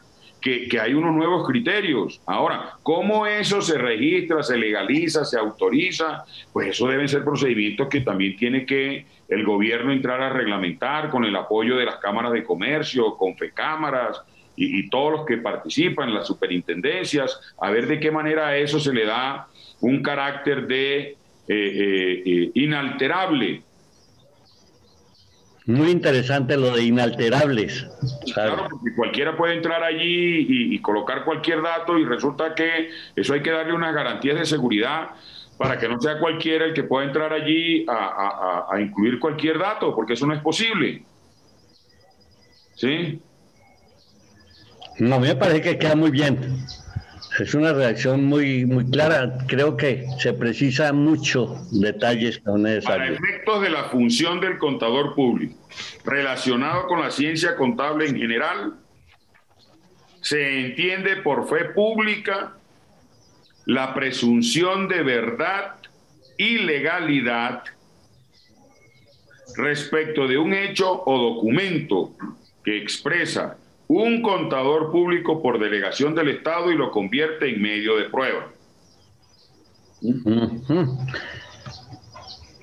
que, 0.40 0.68
hay 0.80 0.94
unos 0.94 1.14
nuevos 1.14 1.46
criterios. 1.46 2.20
Ahora, 2.26 2.74
¿cómo 2.82 3.26
eso 3.26 3.60
se 3.60 3.78
registra, 3.78 4.42
se 4.42 4.56
legaliza, 4.56 5.24
se 5.24 5.38
autoriza? 5.38 6.24
Pues 6.52 6.68
eso 6.68 6.88
deben 6.88 7.08
ser 7.08 7.24
procedimientos 7.24 7.88
que 7.88 8.00
también 8.00 8.36
tiene 8.36 8.64
que 8.64 9.06
el 9.28 9.44
gobierno 9.44 9.92
entrar 9.92 10.20
a 10.22 10.30
reglamentar 10.30 11.10
con 11.10 11.24
el 11.24 11.36
apoyo 11.36 11.76
de 11.76 11.84
las 11.84 11.96
cámaras 11.96 12.32
de 12.32 12.42
comercio, 12.42 13.16
con 13.16 13.36
FECámaras 13.36 14.22
y, 14.56 14.80
y 14.80 14.90
todos 14.90 15.12
los 15.12 15.26
que 15.26 15.38
participan, 15.38 16.12
las 16.12 16.26
superintendencias, 16.26 17.40
a 17.60 17.70
ver 17.70 17.86
de 17.86 18.00
qué 18.00 18.10
manera 18.10 18.48
a 18.48 18.56
eso 18.56 18.80
se 18.80 18.92
le 18.92 19.06
da 19.06 19.46
un 19.80 20.02
carácter 20.02 20.66
de 20.66 21.16
eh, 21.48 21.56
eh, 21.56 22.22
eh, 22.24 22.50
inalterable. 22.54 23.62
Muy 25.66 25.90
interesante 25.90 26.56
lo 26.56 26.74
de 26.74 26.84
inalterables. 26.84 27.86
Claro, 28.34 28.66
porque 28.70 28.94
cualquiera 28.94 29.36
puede 29.36 29.54
entrar 29.54 29.82
allí 29.82 30.74
y, 30.74 30.78
colocar 30.80 31.24
cualquier 31.24 31.62
dato 31.62 31.98
y 31.98 32.04
resulta 32.04 32.54
que 32.54 32.90
eso 33.14 33.34
hay 33.34 33.42
que 33.42 33.50
darle 33.50 33.74
unas 33.74 33.94
garantías 33.94 34.38
de 34.38 34.46
seguridad 34.46 35.10
para 35.58 35.78
que 35.78 35.88
no 35.88 36.00
sea 36.00 36.18
cualquiera 36.18 36.64
el 36.64 36.72
que 36.72 36.84
pueda 36.84 37.04
entrar 37.04 37.32
allí 37.32 37.84
a, 37.86 38.66
a 38.70 38.80
incluir 38.80 39.18
cualquier 39.20 39.58
dato, 39.58 39.94
porque 39.94 40.14
eso 40.14 40.26
no 40.26 40.34
es 40.34 40.40
posible. 40.40 41.04
¿Sí? 42.74 43.20
No, 44.98 45.16
a 45.16 45.18
mí 45.18 45.28
me 45.28 45.36
parece 45.36 45.60
que 45.60 45.78
queda 45.78 45.94
muy 45.94 46.10
bien. 46.10 46.38
Es 47.38 47.54
una 47.54 47.72
reacción 47.72 48.24
muy, 48.24 48.66
muy 48.66 48.90
clara. 48.90 49.38
Creo 49.46 49.76
que 49.76 50.06
se 50.18 50.32
precisa 50.32 50.92
mucho 50.92 51.56
detalles 51.70 52.38
que 52.38 52.44
son 52.44 52.62
necesarios. 52.64 53.18
Para 53.18 53.30
efectos 53.30 53.62
de 53.62 53.70
la 53.70 53.84
función 53.84 54.40
del 54.40 54.58
contador 54.58 55.14
público, 55.14 55.56
relacionado 56.04 56.86
con 56.86 57.00
la 57.00 57.10
ciencia 57.10 57.56
contable 57.56 58.06
en 58.06 58.16
general, 58.16 58.74
se 60.20 60.66
entiende 60.66 61.16
por 61.16 61.48
fe 61.48 61.66
pública 61.66 62.56
la 63.64 63.94
presunción 63.94 64.88
de 64.88 65.02
verdad 65.02 65.76
y 66.36 66.58
legalidad 66.58 67.62
respecto 69.56 70.26
de 70.26 70.38
un 70.38 70.52
hecho 70.52 71.02
o 71.04 71.34
documento 71.34 72.14
que 72.64 72.76
expresa 72.78 73.56
un 73.92 74.22
contador 74.22 74.92
público 74.92 75.42
por 75.42 75.58
delegación 75.58 76.14
del 76.14 76.28
Estado 76.28 76.70
y 76.70 76.76
lo 76.76 76.92
convierte 76.92 77.48
en 77.48 77.60
medio 77.60 77.96
de 77.96 78.04
prueba. 78.04 78.46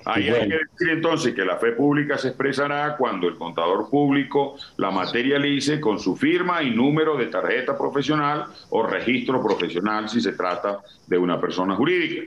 Ahí 0.06 0.30
hay 0.30 0.48
que 0.48 0.56
decir 0.56 0.88
entonces 0.88 1.34
que 1.34 1.44
la 1.44 1.58
fe 1.58 1.72
pública 1.72 2.16
se 2.16 2.28
expresará 2.28 2.96
cuando 2.96 3.28
el 3.28 3.36
contador 3.36 3.90
público 3.90 4.56
la 4.78 4.90
materialice 4.90 5.78
con 5.82 5.98
su 5.98 6.16
firma 6.16 6.62
y 6.62 6.70
número 6.70 7.14
de 7.18 7.26
tarjeta 7.26 7.76
profesional 7.76 8.46
o 8.70 8.86
registro 8.86 9.42
profesional 9.42 10.08
si 10.08 10.22
se 10.22 10.32
trata 10.32 10.80
de 11.06 11.18
una 11.18 11.38
persona 11.38 11.76
jurídica. 11.76 12.22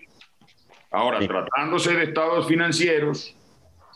Ahora, 0.91 1.17
tratándose 1.25 1.95
de 1.95 2.03
estados 2.03 2.47
financieros, 2.47 3.35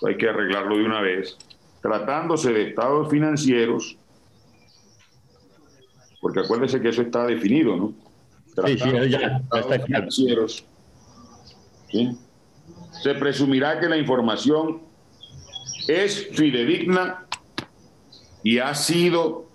hay 0.04 0.18
que 0.18 0.30
arreglarlo 0.30 0.78
de 0.78 0.84
una 0.84 1.02
vez, 1.02 1.38
tratándose 1.84 2.52
de 2.52 2.70
estados 2.70 3.12
financieros, 3.12 4.00
porque 6.26 6.40
acuérdese 6.40 6.82
que 6.82 6.90
eso 6.90 7.04
está 7.04 7.24
definido, 7.28 7.76
¿no? 7.76 7.94
sí, 8.66 8.80
sí, 8.80 9.10
ya, 9.12 9.44
está 9.54 9.80
financieros. 9.80 10.66
Se 13.04 13.14
presumirá 13.14 13.80
que 13.80 13.88
la 13.88 13.96
información 13.96 14.82
es 15.88 16.30
fidedigna 16.32 17.28
y 18.42 18.58
ha 18.58 18.74
sido 18.74 19.46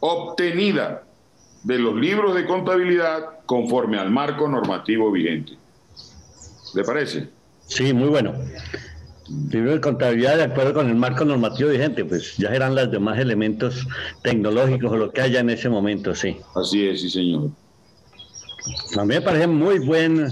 obtenida 0.00 1.04
de 1.62 1.78
los 1.78 1.96
libros 1.96 2.34
de 2.34 2.44
contabilidad 2.44 3.46
conforme 3.46 3.98
al 3.98 4.10
marco 4.10 4.46
normativo 4.46 5.10
vigente. 5.10 5.52
¿Le 6.74 6.84
parece? 6.84 7.30
Sí, 7.66 7.94
muy 7.94 8.08
bueno. 8.08 8.34
Libro 9.50 9.72
de 9.72 9.80
contabilidad 9.80 10.36
de 10.36 10.44
acuerdo 10.44 10.74
con 10.74 10.88
el 10.88 10.94
marco 10.94 11.24
normativo 11.24 11.70
vigente, 11.70 12.04
pues 12.04 12.36
ya 12.38 12.50
serán 12.50 12.74
los 12.74 12.90
demás 12.90 13.18
elementos 13.18 13.86
tecnológicos 14.22 14.92
o 14.92 14.96
lo 14.96 15.10
que 15.12 15.20
haya 15.20 15.40
en 15.40 15.50
ese 15.50 15.68
momento, 15.68 16.14
sí. 16.14 16.38
Así 16.54 16.88
es, 16.88 17.02
sí, 17.02 17.10
señor. 17.10 17.50
A 18.96 19.04
mí 19.04 19.14
me 19.14 19.20
parece 19.20 19.46
muy 19.46 19.78
bueno 19.80 20.28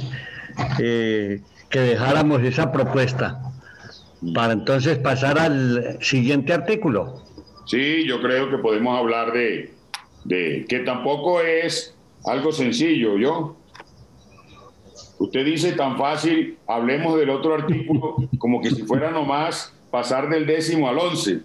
eh, 0.79 1.41
que 1.69 1.81
dejáramos 1.81 2.43
esa 2.43 2.73
propuesta 2.73 3.41
para 4.35 4.53
entonces 4.53 4.99
pasar 4.99 5.39
al 5.39 5.99
siguiente 6.01 6.53
artículo. 6.53 7.23
Sí, 7.67 8.07
yo 8.07 8.21
creo 8.23 8.51
que 8.51 8.59
podemos 8.59 8.99
hablar 8.99 9.33
de, 9.33 9.75
de 10.25 10.65
que 10.69 10.81
tampoco 10.81 11.41
es 11.41 11.95
algo 12.25 12.53
sencillo, 12.53 13.19
¿yo? 13.19 13.57
Usted 15.19 15.45
dice 15.45 15.73
tan 15.73 15.97
fácil, 15.97 16.59
hablemos 16.67 17.19
del 17.19 17.31
otro 17.31 17.55
artículo, 17.55 18.17
como 18.39 18.61
que 18.61 18.71
si 18.71 18.83
fuera 18.83 19.11
nomás 19.11 19.73
pasar 19.91 20.29
del 20.29 20.47
décimo 20.47 20.89
al 20.89 20.99
once. 20.99 21.41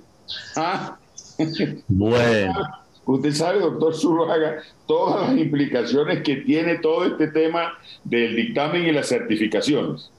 ¿Ah? 0.56 0.98
Bueno. 1.88 2.54
Usted 3.06 3.34
sabe, 3.34 3.60
doctor 3.60 3.96
Zuluaga, 3.96 4.62
todas 4.88 5.30
las 5.30 5.40
implicaciones 5.40 6.22
que 6.22 6.38
tiene 6.38 6.76
todo 6.76 7.06
este 7.06 7.28
tema 7.28 7.74
del 8.04 8.36
dictamen 8.36 8.84
y 8.84 8.92
las 8.92 9.08
certificaciones. 9.08 10.12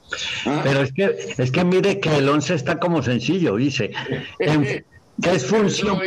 ¿Ah? 0.45 0.61
Pero 0.63 0.81
es 0.81 0.91
que, 0.91 1.15
es 1.37 1.51
que 1.51 1.63
mire 1.63 1.99
que 1.99 2.17
el 2.17 2.27
11 2.27 2.55
está 2.55 2.79
como 2.79 3.01
sencillo, 3.01 3.55
dice. 3.55 3.91
¿Qué 4.39 5.31
es 5.31 5.45
función? 5.45 5.99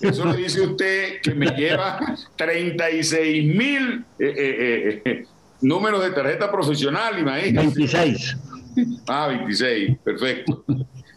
Eso 0.00 0.24
lo 0.24 0.34
dice 0.34 0.60
usted 0.60 1.20
que 1.22 1.34
me 1.34 1.46
lleva 1.46 1.98
36 2.36 3.54
mil 3.54 4.04
eh, 4.18 4.34
eh, 4.36 5.02
eh, 5.04 5.26
números 5.60 6.02
de 6.02 6.10
tarjeta 6.10 6.50
profesional, 6.50 7.18
imagínate. 7.18 7.66
26. 7.66 8.36
Ah, 9.06 9.28
26, 9.28 9.98
perfecto. 10.04 10.64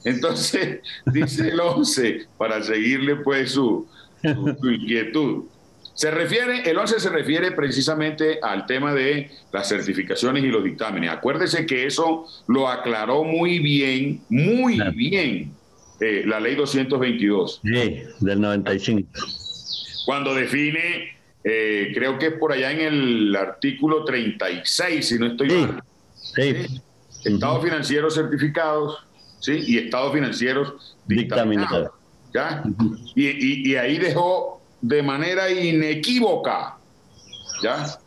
Entonces, 0.04 0.80
dice 1.06 1.50
el 1.50 1.60
11, 1.60 2.28
para 2.38 2.62
seguirle 2.64 3.18
pues 3.18 3.52
su, 3.52 3.88
su, 4.22 4.72
inquietud. 4.72 5.46
Se 5.94 6.12
refiere, 6.12 6.70
el 6.70 6.78
11 6.78 7.00
se 7.00 7.10
refiere 7.10 7.52
precisamente 7.52 8.40
al 8.42 8.66
tema 8.68 8.94
de 8.94 9.32
las 9.52 9.68
certificaciones 9.68 10.44
y 10.44 10.48
los 10.48 10.64
dictámenes. 10.64 11.10
Acuérdese 11.10 11.66
que 11.66 11.88
eso 11.88 12.26
lo 12.48 12.68
aclaró 12.68 13.24
muy 13.24 13.60
bien, 13.60 14.22
muy 14.30 14.80
bien, 14.96 15.52
eh, 16.00 16.24
la 16.26 16.40
ley 16.40 16.56
222. 16.56 17.62
Sí, 17.64 18.04
del 18.20 18.40
95. 18.40 19.10
Cuando 20.06 20.36
define 20.36 21.17
eh, 21.50 21.92
creo 21.94 22.20
que 22.20 22.28
es 22.28 22.34
por 22.34 22.52
allá 22.52 22.72
en 22.72 22.82
el 22.82 23.34
artículo 23.34 24.04
36, 24.04 25.08
si 25.08 25.18
no 25.18 25.28
estoy 25.28 25.48
mal. 25.48 25.82
Sí. 26.14 26.82
Estados 27.24 27.64
financieros 27.64 28.16
certificados 28.16 29.08
¿sí? 29.40 29.64
y 29.66 29.78
estados 29.78 30.12
financieros 30.12 30.98
dictaminados. 31.06 31.92
¿ya? 32.34 32.64
y, 33.16 33.72
y, 33.72 33.76
ahí 33.78 33.98
dejó 33.98 34.62
de 34.82 35.02
manera 35.02 35.50
inequívoca 35.50 36.80
¿ya? 37.64 37.98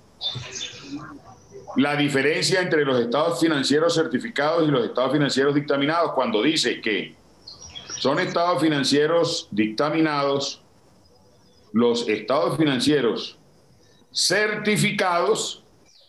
la 1.77 1.97
diferencia 1.97 2.61
entre 2.61 2.85
los 2.85 3.01
estados 3.01 3.41
financieros 3.41 3.95
certificados 3.95 4.69
y 4.69 4.71
los 4.71 4.85
estados 4.85 5.13
financieros 5.13 5.55
dictaminados 5.55 6.13
cuando 6.13 6.43
dice 6.43 6.83
que 6.83 7.15
son 7.99 8.19
estados 8.19 8.61
financieros 8.61 9.49
dictaminados 9.51 10.60
los 11.73 12.09
estados 12.09 12.57
financieros 12.57 13.39
certificados, 14.13 15.63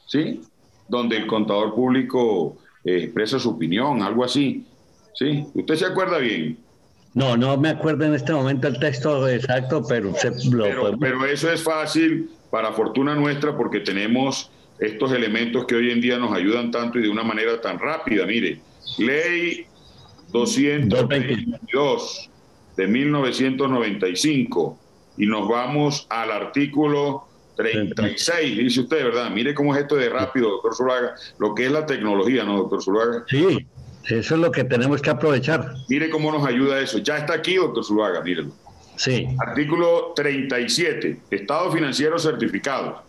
¿sí? 0.08 0.42
Donde 0.88 1.18
el 1.18 1.28
contador 1.28 1.76
público 1.76 2.58
eh, 2.84 3.04
expresa 3.04 3.40
su 3.40 3.52
opinión, 3.52 4.02
algo 4.02 4.24
así, 4.24 4.66
¿sí? 5.14 5.46
¿Usted 5.54 5.76
se 5.76 5.86
acuerda 5.86 6.18
bien? 6.18 6.58
No, 7.14 7.36
no 7.36 7.58
me 7.58 7.70
acuerdo 7.70 8.06
en 8.06 8.16
este 8.16 8.32
momento 8.34 8.68
el 8.68 8.80
texto 8.80 9.28
exacto, 9.28 9.86
pero, 9.88 10.14
pero, 10.50 10.98
pero 10.98 11.26
eso 11.26 11.52
es 11.52 11.62
fácil 11.62 12.30
para 12.50 12.72
fortuna 12.72 13.16
nuestra 13.16 13.56
porque 13.56 13.82
tenemos 13.82 14.50
estos 14.80 15.12
elementos 15.12 15.66
que 15.66 15.76
hoy 15.76 15.92
en 15.92 16.00
día 16.02 16.18
nos 16.18 16.34
ayudan 16.34 16.72
tanto 16.72 16.98
y 17.00 17.04
de 17.04 17.10
una 17.10 17.24
manera 17.24 17.60
tan 17.62 17.78
rápida. 17.80 18.26
Mire, 18.26 18.62
ley 18.98 19.66
222 20.32 22.30
de 22.78 22.88
1995 22.88 24.80
y 25.18 25.26
nos 25.26 25.48
vamos 25.48 26.08
al 26.10 26.32
artículo 26.32 27.28
36, 27.56 28.58
dice 28.58 28.82
usted, 28.82 29.04
¿verdad? 29.04 29.30
Mire 29.30 29.54
cómo 29.54 29.76
es 29.76 29.82
esto 29.82 29.96
de 29.96 30.10
rápido, 30.10 30.50
doctor 30.50 30.76
Zulaga, 30.76 31.16
lo 31.38 31.54
que 31.54 31.66
es 31.66 31.72
la 31.72 31.86
tecnología, 31.86 32.44
¿no, 32.44 32.58
doctor 32.58 32.82
Zulaga? 32.82 33.26
Sí, 33.28 33.68
eso 34.06 34.36
es 34.36 34.42
lo 34.42 34.52
que 34.52 34.64
tenemos 34.64 35.02
que 35.02 35.10
aprovechar. 35.10 35.74
Mire 35.90 36.10
cómo 36.10 36.32
nos 36.32 36.46
ayuda 36.46 36.80
eso. 36.80 36.98
Ya 37.00 37.18
está 37.18 37.34
aquí, 37.34 37.56
doctor 37.56 37.84
Zulaga, 37.84 38.22
mírenlo. 38.22 38.54
Sí. 38.96 39.28
Artículo 39.40 40.14
37, 40.16 41.22
Estado 41.30 41.72
financiero 41.72 42.20
certificado. 42.20 43.04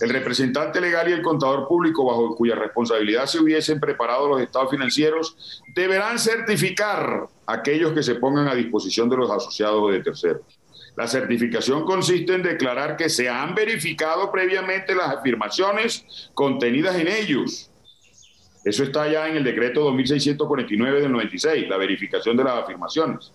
El 0.00 0.10
representante 0.10 0.80
legal 0.80 1.08
y 1.08 1.12
el 1.12 1.22
contador 1.22 1.66
público 1.66 2.04
bajo 2.04 2.36
cuya 2.36 2.54
responsabilidad 2.54 3.26
se 3.26 3.40
hubiesen 3.40 3.80
preparado 3.80 4.28
los 4.28 4.40
estados 4.40 4.70
financieros 4.70 5.62
deberán 5.74 6.18
certificar 6.18 7.26
aquellos 7.46 7.92
que 7.92 8.02
se 8.02 8.14
pongan 8.14 8.48
a 8.48 8.54
disposición 8.54 9.08
de 9.08 9.16
los 9.16 9.30
asociados 9.30 9.90
de 9.90 10.00
terceros. 10.00 10.42
La 10.96 11.06
certificación 11.06 11.84
consiste 11.84 12.34
en 12.34 12.42
declarar 12.42 12.96
que 12.96 13.08
se 13.08 13.28
han 13.28 13.54
verificado 13.54 14.32
previamente 14.32 14.94
las 14.94 15.16
afirmaciones 15.16 16.30
contenidas 16.34 16.96
en 16.96 17.08
ellos. 17.08 17.70
Eso 18.64 18.82
está 18.82 19.10
ya 19.10 19.28
en 19.28 19.36
el 19.36 19.44
decreto 19.44 19.82
2649 19.84 21.00
del 21.00 21.12
96, 21.12 21.68
la 21.68 21.76
verificación 21.76 22.36
de 22.36 22.44
las 22.44 22.64
afirmaciones. 22.64 23.32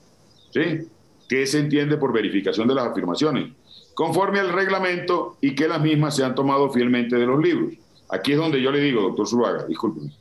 ¿Sí? 0.52 0.88
¿Qué 1.28 1.48
se 1.48 1.60
entiende 1.60 1.98
por 1.98 2.14
verificación 2.14 2.68
de 2.68 2.76
las 2.76 2.88
afirmaciones? 2.88 3.54
Conforme 3.96 4.40
al 4.40 4.50
reglamento 4.52 5.38
y 5.42 5.56
que 5.56 5.68
las 5.68 5.82
mismas 5.82 6.16
se 6.16 6.24
han 6.24 6.36
tomado 6.36 6.70
fielmente 6.70 7.16
de 7.16 7.26
los 7.26 7.42
libros. 7.42 7.74
Aquí 8.10 8.34
es 8.34 8.38
donde 8.38 8.62
yo 8.62 8.72
le 8.72 8.80
digo, 8.80 9.02
doctor 9.02 9.28
Zuluaga, 9.28 9.66
discúlpeme. 9.66 10.12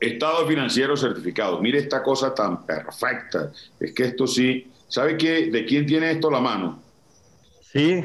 Estado 0.00 0.46
financiero 0.46 0.96
certificado. 0.96 1.60
Mire 1.60 1.78
esta 1.78 2.02
cosa 2.02 2.34
tan 2.34 2.64
perfecta. 2.64 3.52
Es 3.78 3.92
que 3.92 4.04
esto 4.04 4.26
sí 4.26 4.66
¿Sabe 4.88 5.16
qué, 5.16 5.50
de 5.50 5.64
quién 5.66 5.86
tiene 5.86 6.10
esto 6.10 6.30
la 6.30 6.40
mano? 6.40 6.82
Sí. 7.72 8.02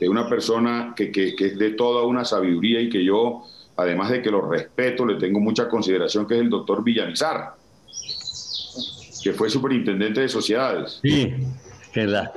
de 0.00 0.08
una 0.08 0.28
persona 0.28 0.94
que, 0.96 1.12
que, 1.12 1.34
es 1.38 1.58
de 1.58 1.70
toda 1.70 2.04
una 2.04 2.24
sabiduría 2.24 2.80
y 2.80 2.88
que 2.88 3.04
yo, 3.04 3.44
además 3.76 4.10
de 4.10 4.22
que 4.22 4.30
lo 4.30 4.40
respeto, 4.40 5.04
le 5.06 5.16
tengo 5.16 5.38
mucha 5.40 5.68
consideración, 5.68 6.26
que 6.26 6.34
es 6.34 6.40
el 6.40 6.50
doctor 6.50 6.82
Villanizar, 6.82 7.54
que 9.22 9.32
fue 9.32 9.50
superintendente 9.50 10.20
de 10.20 10.28
sociedades. 10.28 11.00
Sí, 11.02 11.34
que 11.92 12.06
la, 12.06 12.32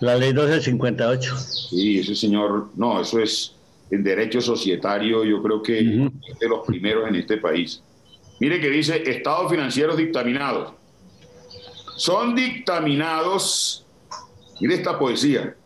ley 0.00 0.32
1258. 0.32 1.36
Sí, 1.36 2.00
ese 2.00 2.14
señor, 2.14 2.70
no, 2.76 3.00
eso 3.00 3.20
es 3.20 3.54
el 3.90 4.02
derecho 4.02 4.40
societario, 4.40 5.24
yo 5.24 5.42
creo 5.42 5.62
que 5.62 5.78
es 5.78 6.38
de 6.38 6.48
los 6.48 6.66
primeros 6.66 7.08
en 7.08 7.16
este 7.16 7.38
país. 7.38 7.82
Mire 8.38 8.60
que 8.60 8.68
dice 8.68 9.02
estados 9.10 9.50
financieros 9.50 9.96
dictaminados. 9.96 10.72
Son 11.96 12.34
dictaminados, 12.34 13.86
mire 14.60 14.74
esta 14.74 14.98
poesía, 14.98 15.56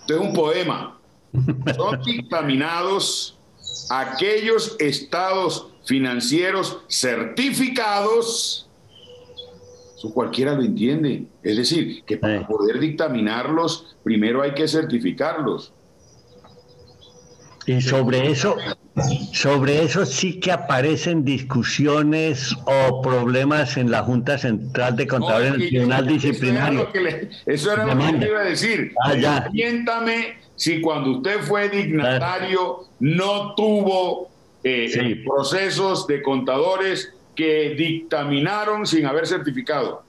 esto 0.00 0.14
es 0.14 0.20
un 0.20 0.32
poema, 0.32 0.98
son 1.76 2.02
dictaminados 2.04 3.38
aquellos 3.90 4.76
estados 4.78 5.68
financieros 5.84 6.78
certificados, 6.88 8.68
eso 9.96 10.12
cualquiera 10.12 10.54
lo 10.54 10.62
entiende, 10.62 11.26
es 11.42 11.56
decir, 11.56 12.04
que 12.04 12.16
para 12.16 12.46
poder 12.46 12.80
dictaminarlos, 12.80 13.96
primero 14.02 14.42
hay 14.42 14.54
que 14.54 14.66
certificarlos. 14.66 15.72
Y 17.66 17.80
sobre 17.80 18.30
eso, 18.30 18.56
sobre 19.32 19.82
eso 19.82 20.04
sí 20.04 20.40
que 20.40 20.52
aparecen 20.52 21.24
discusiones 21.24 22.54
o 22.64 23.00
problemas 23.02 23.76
en 23.76 23.90
la 23.90 24.02
Junta 24.02 24.36
Central 24.38 24.96
de 24.96 25.06
Contadores 25.06 25.54
en 25.54 25.60
el 25.60 25.68
Tribunal 25.68 26.06
Disciplinario. 26.06 26.88
Eso 27.46 27.72
era 27.72 27.86
lo 27.86 27.98
que, 27.98 28.12
le, 28.18 28.26
iba 28.26 28.40
a 28.40 28.44
decir. 28.44 28.92
Ah, 29.04 29.48
si 30.56 30.80
cuando 30.80 31.18
usted 31.18 31.40
fue 31.40 31.68
dignatario 31.68 32.80
no 32.98 33.54
tuvo 33.54 34.28
eh, 34.62 34.90
eh, 34.92 35.22
procesos 35.24 36.06
de 36.06 36.20
contadores 36.20 37.14
que 37.34 37.74
dictaminaron 37.78 38.86
sin 38.86 39.06
haber 39.06 39.26
certificado. 39.26 40.02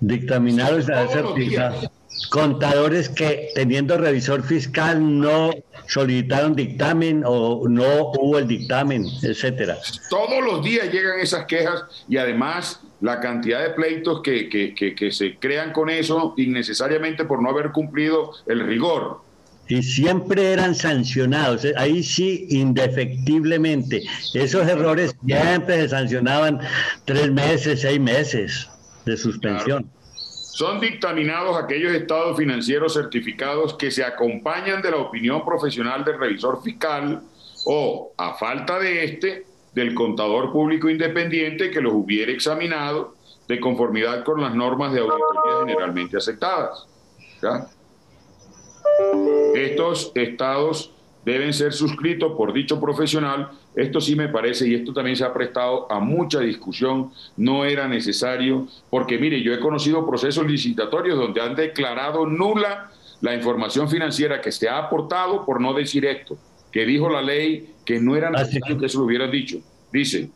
Dictaminaron 0.00 0.82
sin 0.82 0.94
haber 0.94 1.10
certificado 1.10 1.90
contadores 2.30 3.08
que 3.08 3.50
teniendo 3.54 3.98
revisor 3.98 4.42
fiscal 4.42 5.20
no 5.20 5.50
solicitaron 5.88 6.56
dictamen 6.56 7.22
o 7.24 7.68
no 7.68 8.12
hubo 8.12 8.38
el 8.38 8.48
dictamen, 8.48 9.04
etcétera. 9.22 9.76
Todos 10.10 10.44
los 10.44 10.64
días 10.64 10.90
llegan 10.92 11.20
esas 11.20 11.46
quejas 11.46 11.84
y 12.08 12.16
además 12.16 12.80
la 13.00 13.20
cantidad 13.20 13.62
de 13.62 13.70
pleitos 13.70 14.22
que, 14.22 14.48
que, 14.48 15.12
se 15.12 15.36
crean 15.38 15.72
con 15.72 15.90
eso 15.90 16.34
innecesariamente 16.36 17.24
por 17.24 17.42
no 17.42 17.50
haber 17.50 17.72
cumplido 17.72 18.32
el 18.46 18.66
rigor. 18.66 19.20
Y 19.68 19.82
siempre 19.82 20.52
eran 20.52 20.76
sancionados, 20.76 21.64
eh, 21.64 21.74
ahí 21.76 22.02
sí, 22.02 22.46
indefectiblemente. 22.50 24.04
Esos 24.32 24.66
errores 24.68 25.16
siempre 25.26 25.82
se 25.82 25.88
sancionaban 25.88 26.60
tres 27.04 27.32
meses, 27.32 27.80
seis 27.80 27.98
meses 27.98 28.68
de 29.04 29.16
suspensión. 29.16 29.90
Son 30.56 30.80
dictaminados 30.80 31.54
aquellos 31.62 31.92
estados 31.92 32.34
financieros 32.34 32.94
certificados 32.94 33.74
que 33.74 33.90
se 33.90 34.02
acompañan 34.02 34.80
de 34.80 34.90
la 34.90 34.96
opinión 34.96 35.44
profesional 35.44 36.02
del 36.02 36.18
revisor 36.18 36.62
fiscal 36.62 37.20
o, 37.66 38.14
a 38.16 38.32
falta 38.32 38.78
de 38.78 39.04
este, 39.04 39.44
del 39.74 39.92
contador 39.92 40.50
público 40.52 40.88
independiente 40.88 41.70
que 41.70 41.82
los 41.82 41.92
hubiere 41.92 42.32
examinado 42.32 43.16
de 43.46 43.60
conformidad 43.60 44.24
con 44.24 44.40
las 44.40 44.54
normas 44.54 44.94
de 44.94 45.00
auditoría 45.00 45.66
generalmente 45.66 46.16
aceptadas. 46.16 46.88
Estos 49.54 50.10
estados 50.14 50.95
deben 51.26 51.52
ser 51.52 51.72
suscritos 51.72 52.34
por 52.36 52.52
dicho 52.52 52.80
profesional. 52.80 53.50
Esto 53.74 54.00
sí 54.00 54.14
me 54.14 54.28
parece, 54.28 54.68
y 54.68 54.74
esto 54.74 54.92
también 54.92 55.16
se 55.16 55.24
ha 55.24 55.34
prestado 55.34 55.90
a 55.90 55.98
mucha 55.98 56.38
discusión, 56.38 57.10
no 57.36 57.64
era 57.64 57.88
necesario, 57.88 58.68
porque 58.88 59.18
mire, 59.18 59.42
yo 59.42 59.52
he 59.52 59.58
conocido 59.58 60.06
procesos 60.06 60.46
licitatorios 60.46 61.18
donde 61.18 61.40
han 61.40 61.56
declarado 61.56 62.26
nula 62.26 62.92
la 63.20 63.34
información 63.34 63.90
financiera 63.90 64.40
que 64.40 64.52
se 64.52 64.68
ha 64.68 64.78
aportado 64.78 65.44
por 65.44 65.60
no 65.60 65.74
decir 65.74 66.06
esto, 66.06 66.38
que 66.70 66.86
dijo 66.86 67.10
la 67.10 67.22
ley 67.22 67.74
que 67.84 67.98
no 67.98 68.14
era 68.14 68.30
necesario 68.30 68.78
que 68.78 68.88
se 68.88 68.96
lo 68.96 69.04
hubieran 69.04 69.30
dicho. 69.32 69.58
Dice, 69.92 70.30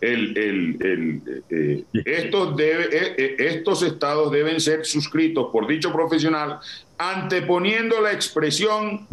el, 0.00 0.36
el, 0.36 1.22
eh, 1.50 1.84
estos, 2.04 2.56
debe, 2.56 2.84
eh, 2.84 3.14
eh, 3.16 3.36
estos 3.38 3.82
estados 3.82 4.32
deben 4.32 4.60
ser 4.60 4.84
suscritos 4.84 5.48
por 5.52 5.66
dicho 5.68 5.92
profesional 5.92 6.58
anteponiendo 7.10 8.00
la 8.00 8.12
expresión, 8.12 9.06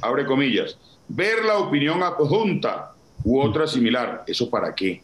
abre 0.00 0.26
comillas, 0.26 0.78
ver 1.08 1.44
la 1.44 1.58
opinión 1.58 2.02
adjunta 2.02 2.92
u 3.24 3.40
otra 3.40 3.66
similar. 3.66 4.24
¿Eso 4.26 4.50
para 4.50 4.74
qué? 4.74 5.02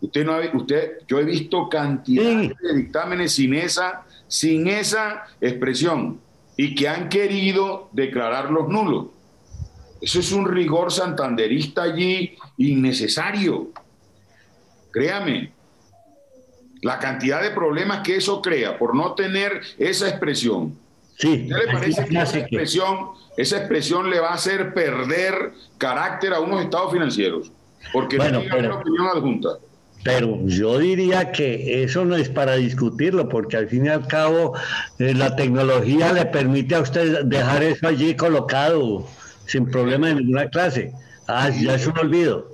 Usted 0.00 0.24
no 0.24 0.34
ha, 0.34 0.40
usted, 0.54 0.98
yo 1.08 1.18
he 1.18 1.24
visto 1.24 1.68
cantidad 1.68 2.42
de 2.60 2.74
dictámenes 2.74 3.32
sin 3.32 3.54
esa, 3.54 4.04
sin 4.28 4.68
esa 4.68 5.24
expresión 5.40 6.20
y 6.56 6.74
que 6.74 6.88
han 6.88 7.08
querido 7.08 7.88
declararlos 7.92 8.68
nulos. 8.68 9.06
Eso 10.00 10.20
es 10.20 10.32
un 10.32 10.46
rigor 10.46 10.92
santanderista 10.92 11.84
allí 11.84 12.36
innecesario. 12.58 13.70
Créame, 14.90 15.53
la 16.84 16.98
cantidad 16.98 17.42
de 17.42 17.50
problemas 17.50 18.00
que 18.00 18.16
eso 18.16 18.42
crea 18.42 18.78
por 18.78 18.94
no 18.94 19.14
tener 19.14 19.62
esa 19.78 20.06
expresión. 20.08 20.76
Sí, 21.16 21.48
¿Qué 21.48 21.54
le 21.54 21.72
parece 21.72 22.04
que 22.04 22.18
esa 22.18 22.38
expresión, 22.38 23.08
esa 23.38 23.56
expresión 23.56 24.10
le 24.10 24.20
va 24.20 24.28
a 24.28 24.34
hacer 24.34 24.74
perder 24.74 25.52
carácter 25.78 26.34
a 26.34 26.40
unos 26.40 26.62
estados 26.62 26.92
financieros? 26.92 27.50
Porque 27.92 28.18
no 28.18 28.40
tiene 28.40 28.58
una 28.58 28.76
opinión 28.76 29.06
adjunta. 29.06 29.48
Pero 30.02 30.38
yo 30.44 30.78
diría 30.78 31.32
que 31.32 31.82
eso 31.82 32.04
no 32.04 32.16
es 32.16 32.28
para 32.28 32.56
discutirlo, 32.56 33.30
porque 33.30 33.56
al 33.56 33.68
fin 33.68 33.86
y 33.86 33.88
al 33.88 34.06
cabo 34.06 34.52
eh, 34.98 35.14
la 35.14 35.34
tecnología 35.36 36.12
le 36.12 36.26
permite 36.26 36.74
a 36.74 36.80
usted 36.80 37.24
dejar 37.24 37.62
eso 37.62 37.88
allí 37.88 38.14
colocado 38.14 39.06
sin 39.46 39.70
problema 39.70 40.08
de 40.08 40.16
ninguna 40.16 40.50
clase. 40.50 40.92
Ah, 41.26 41.48
ya 41.48 41.76
es 41.76 41.86
un 41.86 41.98
olvido. 41.98 42.46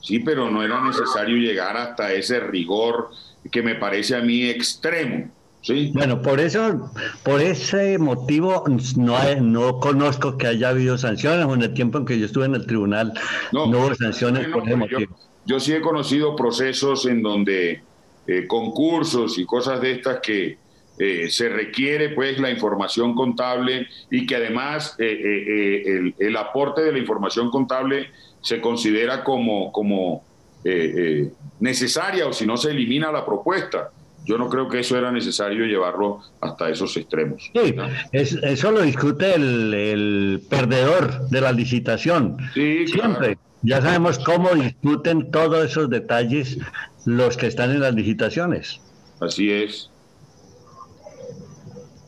Sí, 0.00 0.20
pero 0.20 0.50
no 0.50 0.62
era 0.62 0.80
necesario 0.82 1.36
llegar 1.36 1.76
hasta 1.76 2.12
ese 2.12 2.40
rigor 2.40 3.10
que 3.50 3.62
me 3.62 3.74
parece 3.74 4.16
a 4.16 4.20
mí 4.20 4.48
extremo. 4.48 5.30
¿sí? 5.62 5.90
Bueno, 5.94 6.22
por 6.22 6.40
eso, 6.40 6.90
por 7.22 7.40
ese 7.40 7.98
motivo, 7.98 8.64
no, 8.96 9.18
no 9.40 9.80
conozco 9.80 10.36
que 10.36 10.46
haya 10.46 10.70
habido 10.70 10.98
sanciones. 10.98 11.46
En 11.46 11.62
el 11.62 11.74
tiempo 11.74 11.98
en 11.98 12.04
que 12.04 12.18
yo 12.18 12.26
estuve 12.26 12.46
en 12.46 12.54
el 12.54 12.66
tribunal, 12.66 13.12
no, 13.52 13.64
hubo 13.64 13.94
sanciones 13.94 14.48
por 14.48 14.66
ese 14.66 14.76
motivo. 14.76 15.16
Yo, 15.44 15.60
sí 15.60 15.72
he 15.72 15.80
conocido 15.80 16.34
procesos 16.34 17.06
en 17.06 17.22
donde 17.22 17.82
eh, 18.26 18.46
concursos 18.46 19.38
y 19.38 19.44
cosas 19.44 19.80
de 19.80 19.92
estas 19.92 20.20
que 20.20 20.58
eh, 20.98 21.30
se 21.30 21.48
requiere 21.48 22.08
pues 22.08 22.40
la 22.40 22.50
información 22.50 23.14
contable 23.14 23.86
y 24.10 24.26
que 24.26 24.34
además 24.34 24.96
eh, 24.98 25.82
el, 25.86 26.14
el, 26.18 26.36
aporte 26.36 26.82
de 26.82 26.90
la 26.90 26.98
información 26.98 27.50
contable 27.50 28.08
se 28.40 28.60
considera 28.60 29.22
como, 29.22 29.70
como 29.72 30.24
eh, 30.68 30.92
eh, 30.96 31.32
necesaria 31.60 32.26
o 32.26 32.32
si 32.32 32.44
no 32.44 32.56
se 32.56 32.70
elimina 32.70 33.12
la 33.12 33.24
propuesta. 33.24 33.90
Yo 34.24 34.36
no 34.36 34.48
creo 34.48 34.68
que 34.68 34.80
eso 34.80 34.98
era 34.98 35.12
necesario 35.12 35.64
llevarlo 35.64 36.20
hasta 36.40 36.68
esos 36.68 36.96
extremos. 36.96 37.48
Sí, 37.54 37.76
eso 38.10 38.72
lo 38.72 38.82
discute 38.82 39.34
el, 39.36 40.42
perdedor 40.50 41.28
de 41.28 41.40
la 41.40 41.52
licitación. 41.52 42.36
Sí, 42.52 42.88
Siempre. 42.88 43.38
Ya 43.62 43.80
sabemos 43.80 44.18
cómo 44.18 44.50
discuten 44.54 45.30
todos 45.30 45.70
esos 45.70 45.88
detalles 45.88 46.58
los 47.04 47.36
que 47.36 47.46
están 47.46 47.70
en 47.70 47.80
las 47.80 47.94
licitaciones. 47.94 48.80
Así 49.20 49.50
es. 49.52 49.90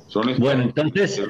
Son 0.08 0.26
bueno, 0.38 0.64
entonces, 0.64 1.22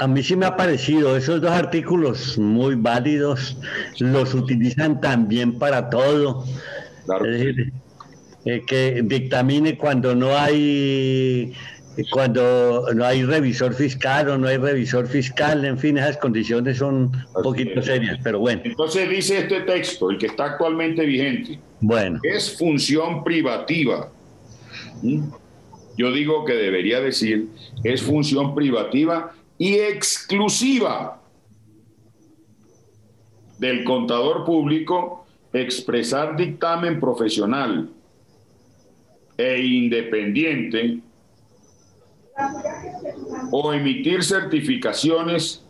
a 0.00 0.06
mí 0.06 0.22
sí 0.22 0.36
me 0.36 0.46
ha 0.46 0.56
parecido 0.56 1.16
esos 1.16 1.40
dos 1.40 1.50
artículos 1.50 2.38
muy 2.38 2.74
válidos, 2.74 3.56
los 3.98 4.34
utilizan 4.34 5.00
también 5.00 5.58
para 5.58 5.90
todo. 5.90 6.44
es 7.24 7.38
decir, 7.38 7.72
eh, 8.44 8.62
que 8.66 9.02
dictamine 9.04 9.76
cuando 9.76 10.14
no 10.14 10.36
hay 10.36 11.52
cuando 12.10 12.86
no 12.94 13.04
hay 13.04 13.22
revisor 13.22 13.74
fiscal 13.74 14.30
o 14.30 14.38
no 14.38 14.48
hay 14.48 14.56
revisor 14.56 15.06
fiscal, 15.06 15.64
en 15.66 15.78
fin, 15.78 15.98
esas 15.98 16.16
condiciones 16.16 16.78
son 16.78 17.12
un 17.36 17.42
poquito 17.42 17.82
serias, 17.82 18.18
pero 18.22 18.38
bueno. 18.38 18.62
Entonces 18.64 19.10
dice 19.10 19.40
este 19.40 19.60
texto, 19.60 20.10
el 20.10 20.16
que 20.16 20.26
está 20.26 20.46
actualmente 20.46 21.04
vigente, 21.04 21.58
bueno. 21.80 22.18
es 22.22 22.56
función 22.56 23.22
privativa. 23.22 24.10
¿Mm? 25.02 25.24
Yo 25.98 26.10
digo 26.10 26.46
que 26.46 26.54
debería 26.54 27.00
decir, 27.00 27.48
es 27.84 28.00
función 28.00 28.54
privativa 28.54 29.34
y 29.62 29.78
exclusiva 29.78 31.20
del 33.60 33.84
contador 33.84 34.44
público 34.44 35.24
expresar 35.52 36.34
dictamen 36.36 36.98
profesional 36.98 37.88
e 39.38 39.64
independiente 39.64 40.98
o 43.52 43.72
emitir 43.72 44.24
certificaciones 44.24 45.64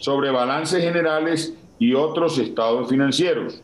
sobre 0.00 0.32
balances 0.32 0.82
generales 0.82 1.54
y 1.78 1.94
otros 1.94 2.38
estados 2.38 2.88
financieros. 2.88 3.62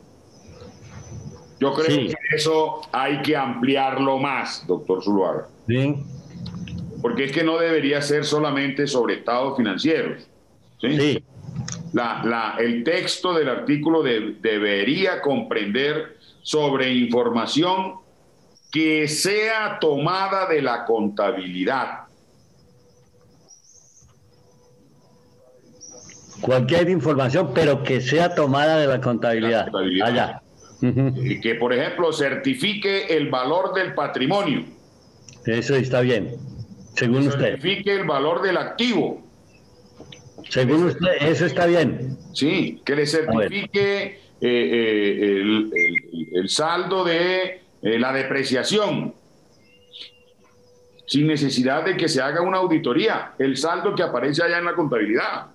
Yo 1.59 1.75
creo 1.75 1.89
que 1.89 2.15
eso 2.37 2.83
hay 2.93 3.21
que 3.23 3.37
ampliarlo 3.37 4.19
más, 4.19 4.65
doctor 4.65 5.03
Zuluaga. 5.03 5.49
Bien. 5.67 6.22
Porque 7.03 7.25
es 7.25 7.33
que 7.33 7.43
no 7.43 7.59
debería 7.59 8.01
ser 8.01 8.25
solamente 8.25 8.87
sobre 8.87 9.15
estados 9.17 9.57
financieros. 9.59 10.27
Sí. 10.81 11.23
La, 11.93 12.57
el 12.59 12.85
texto 12.85 13.35
del 13.35 13.49
artículo 13.49 14.03
debería 14.03 15.21
comprender 15.21 16.17
sobre 16.43 16.95
información 16.95 17.97
que 18.71 19.07
sea 19.07 19.79
tomada 19.79 20.49
de 20.49 20.63
la 20.63 20.87
contabilidad. 20.87 22.05
Cualquier 26.41 26.89
información, 26.89 27.51
pero 27.55 27.83
que 27.83 28.01
sea 28.01 28.35
tomada 28.35 28.79
de 28.79 28.87
la 28.87 29.01
contabilidad. 29.01 29.69
Allá. 30.03 30.43
Que, 30.81 31.57
por 31.61 31.73
ejemplo, 31.73 32.13
certifique 32.13 33.15
el 33.17 33.31
valor 33.31 33.75
del 33.75 33.95
patrimonio. 33.95 34.65
Eso 35.45 35.77
está 35.77 36.01
bien, 36.01 36.37
según 36.95 37.29
usted. 37.29 37.53
Certifique 37.53 37.95
el 37.95 38.05
valor 38.05 38.43
del 38.43 38.57
activo. 38.57 39.23
Según 40.49 40.87
usted, 40.87 41.13
eso 41.21 41.47
está 41.47 41.67
bien. 41.67 42.17
Sí, 42.35 42.81
que 42.85 42.97
le 42.97 43.07
certifique 43.07 44.21
eh, 44.41 44.41
eh, 44.41 45.71
el, 46.33 46.49
saldo 46.49 47.05
de 47.05 47.61
eh, 47.81 47.99
la 47.99 48.13
depreciación, 48.13 49.15
sin 51.07 51.27
necesidad 51.27 51.85
de 51.85 51.97
que 51.97 52.09
se 52.09 52.21
haga 52.21 52.43
una 52.43 52.59
auditoría, 52.59 53.33
el 53.39 53.57
saldo 53.57 53.95
que 53.95 54.03
aparece 54.03 54.43
allá 54.43 54.59
en 54.59 54.65
la 54.65 54.75
contabilidad. 54.75 55.47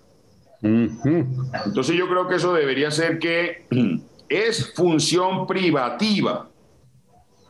Entonces 0.62 1.96
yo 1.96 2.08
creo 2.08 2.28
que 2.28 2.36
eso 2.36 2.54
debería 2.54 2.90
ser 2.90 3.20
que 3.20 3.66
es 4.30 4.74
función 4.74 5.46
privativa. 5.46 6.50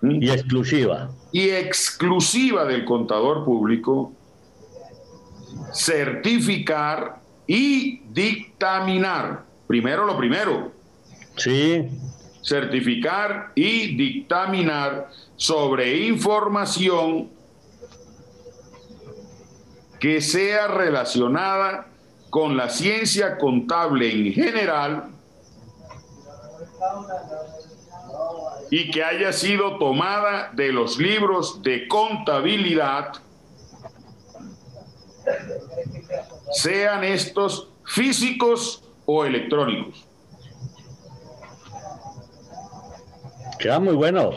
Y 0.02 0.30
exclusiva. 0.30 1.10
Y 1.32 1.50
exclusiva 1.50 2.66
del 2.66 2.86
contador 2.86 3.44
público 3.44 4.14
certificar 5.74 7.20
y 7.46 8.00
dictaminar. 8.10 9.44
Primero 9.68 10.06
lo 10.06 10.18
primero. 10.18 10.72
Sí. 11.36 11.88
Certificar 12.44 13.52
y 13.56 13.96
dictaminar 13.96 15.10
sobre 15.36 16.06
información 16.08 17.30
que 20.00 20.22
sea 20.22 20.68
relacionada 20.68 21.88
con 22.30 22.56
la 22.56 22.70
ciencia 22.70 23.38
contable 23.38 24.12
en 24.12 24.34
general 24.34 25.10
y 28.70 28.92
que 28.92 29.04
haya 29.04 29.32
sido 29.32 29.78
tomada 29.78 30.52
de 30.54 30.72
los 30.72 30.98
libros 30.98 31.62
de 31.64 31.88
contabilidad, 31.88 33.14
sean 36.52 37.04
estos 37.04 37.70
físicos 37.86 38.84
o 39.06 39.26
electrónicos. 39.26 40.06
Queda 43.60 43.80
muy 43.80 43.96
bueno. 43.96 44.32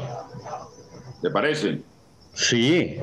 ¿Te 1.20 1.30
parece? 1.30 1.80
Sí. 2.34 2.98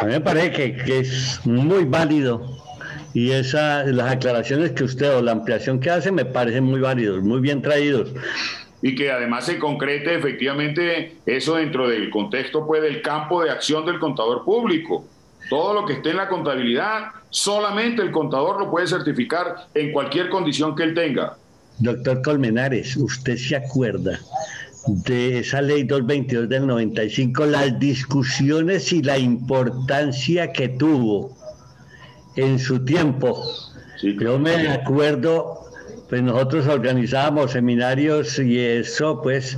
A 0.00 0.04
mí 0.04 0.12
me 0.12 0.20
parece 0.20 0.52
que, 0.52 0.76
que 0.76 0.98
es 1.00 1.40
muy 1.44 1.84
válido 1.84 2.60
y 3.12 3.32
esa, 3.32 3.82
las 3.84 4.12
aclaraciones 4.12 4.72
que 4.72 4.84
usted 4.84 5.16
o 5.16 5.22
la 5.22 5.32
ampliación 5.32 5.80
que 5.80 5.90
hace 5.90 6.12
me 6.12 6.24
parecen 6.24 6.64
muy 6.64 6.80
válidos, 6.80 7.22
muy 7.22 7.40
bien 7.40 7.60
traídos. 7.60 8.12
Y 8.82 8.94
que 8.94 9.10
además 9.10 9.46
se 9.46 9.58
concrete 9.58 10.14
efectivamente 10.14 11.16
eso 11.26 11.56
dentro 11.56 11.88
del 11.88 12.10
contexto 12.10 12.66
pues, 12.66 12.82
del 12.82 13.02
campo 13.02 13.42
de 13.42 13.50
acción 13.50 13.84
del 13.84 13.98
contador 13.98 14.44
público. 14.44 15.04
Todo 15.48 15.74
lo 15.74 15.84
que 15.84 15.94
esté 15.94 16.10
en 16.10 16.16
la 16.16 16.28
contabilidad, 16.28 17.08
solamente 17.28 18.02
el 18.02 18.10
contador 18.10 18.58
lo 18.58 18.70
puede 18.70 18.86
certificar 18.86 19.66
en 19.74 19.92
cualquier 19.92 20.28
condición 20.30 20.74
que 20.74 20.84
él 20.84 20.94
tenga. 20.94 21.36
Doctor 21.78 22.22
Colmenares, 22.22 22.96
¿usted 22.96 23.36
se 23.36 23.56
acuerda 23.56 24.18
de 24.86 25.40
esa 25.40 25.60
ley 25.60 25.84
222 25.84 26.48
del 26.48 26.66
95, 26.66 27.46
las 27.46 27.78
discusiones 27.78 28.92
y 28.92 29.02
la 29.02 29.18
importancia 29.18 30.52
que 30.52 30.68
tuvo 30.68 31.36
en 32.36 32.58
su 32.58 32.84
tiempo. 32.84 33.42
Yo 34.02 34.38
me 34.38 34.68
acuerdo, 34.68 35.69
pues 36.10 36.22
nosotros 36.22 36.66
organizábamos 36.66 37.52
seminarios 37.52 38.38
y 38.40 38.58
eso 38.58 39.22
pues 39.22 39.56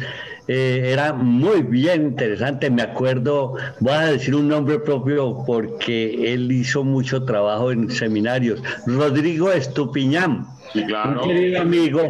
eh, 0.49 0.91
era 0.93 1.15
muy 1.15 1.63
bien 1.63 2.03
interesante. 2.03 2.71
Me 2.71 2.83
acuerdo, 2.83 3.55
voy 3.81 3.93
a 3.93 4.13
decir 4.13 4.35
un 4.35 4.49
nombre 4.49 4.79
propio 4.79 5.43
porque 5.47 6.33
él 6.35 6.53
hizo 6.53 6.85
mucho 6.85 7.25
trabajo 7.25 7.73
en 7.73 7.91
seminarios. 7.91 8.63
Rodrigo 8.87 9.51
Estupiñán, 9.51 10.47
un 10.75 11.21
querido 11.27 11.63
amigo, 11.63 12.03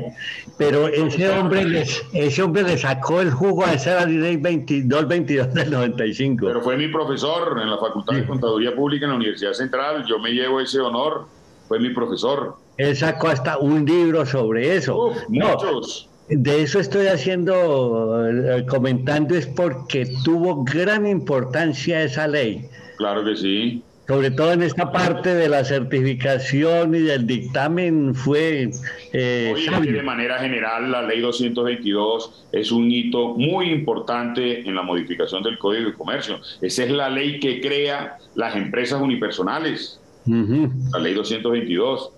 pero 0.59 0.89
ese 0.89 1.31
hombre, 1.31 1.65
les, 1.65 2.03
ese 2.13 2.43
hombre 2.43 2.65
le 2.65 2.79
sacó 2.79 3.21
el 3.21 3.31
jugo 3.31 3.65
a 3.65 3.75
esa 3.75 4.05
ley 4.07 4.37
2222 4.39 5.55
del 5.55 5.71
95. 5.71 6.47
Pero 6.47 6.63
fue 6.63 6.77
mi 6.77 6.89
profesor 6.89 7.61
en 7.63 7.71
la 7.71 7.79
Facultad 7.79 8.15
de 8.15 8.27
Contaduría 8.27 8.75
Pública 8.75 9.05
en 9.05 9.11
la 9.11 9.17
Universidad 9.19 9.53
Central. 9.53 10.05
Yo 10.09 10.19
me 10.19 10.31
llevo 10.31 10.61
ese 10.61 10.81
honor. 10.81 11.27
Fue 11.69 11.79
mi 11.79 11.91
profesor. 11.91 12.57
Él 12.77 12.97
sacó 12.97 13.29
hasta 13.29 13.59
un 13.59 13.85
libro 13.85 14.27
sobre 14.27 14.77
eso. 14.77 15.13
muchos. 15.29 16.09
De 16.29 16.63
eso 16.63 16.81
estoy 16.81 17.09
haciendo, 17.09 18.25
comentando, 18.69 19.35
es 19.35 19.47
porque 19.47 20.11
tuvo 20.25 20.65
gran 20.65 21.07
importancia 21.07 22.03
esa 22.03 22.27
ley. 22.29 22.69
Claro 22.97 23.25
que 23.25 23.37
sí 23.37 23.83
sobre 24.13 24.33
todo 24.33 24.53
en 24.53 24.63
esta 24.63 24.91
parte 24.91 25.35
de 25.35 25.49
la 25.49 25.65
certificación 25.65 26.95
y 26.95 27.01
del 27.01 27.27
dictamen 27.27 28.15
fue... 28.15 28.71
Eh, 29.13 29.55
de 29.81 30.03
manera 30.03 30.39
general, 30.39 30.91
la 30.91 31.03
ley 31.03 31.21
222 31.21 32.47
es 32.53 32.73
un 32.73 32.91
hito 32.91 33.35
muy 33.35 33.71
importante 33.71 34.69
en 34.69 34.75
la 34.75 34.83
modificación 34.83 35.43
del 35.43 35.57
Código 35.57 35.91
de 35.91 35.95
Comercio. 35.95 36.41
Esa 36.61 36.85
es 36.85 36.91
la 36.91 37.09
ley 37.09 37.39
que 37.39 37.61
crea 37.61 38.19
las 38.35 38.57
empresas 38.57 39.01
unipersonales, 39.01 40.01
la 40.27 40.99
ley 40.99 41.15
222. 41.15 42.13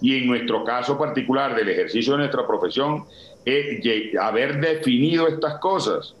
Y 0.00 0.16
en 0.16 0.26
nuestro 0.26 0.64
caso 0.64 0.96
particular 0.96 1.54
del 1.54 1.68
ejercicio 1.68 2.12
de 2.12 2.18
nuestra 2.20 2.46
profesión, 2.46 3.04
es 3.44 3.80
haber 4.20 4.60
definido 4.60 5.26
estas 5.28 5.58
cosas 5.58 6.14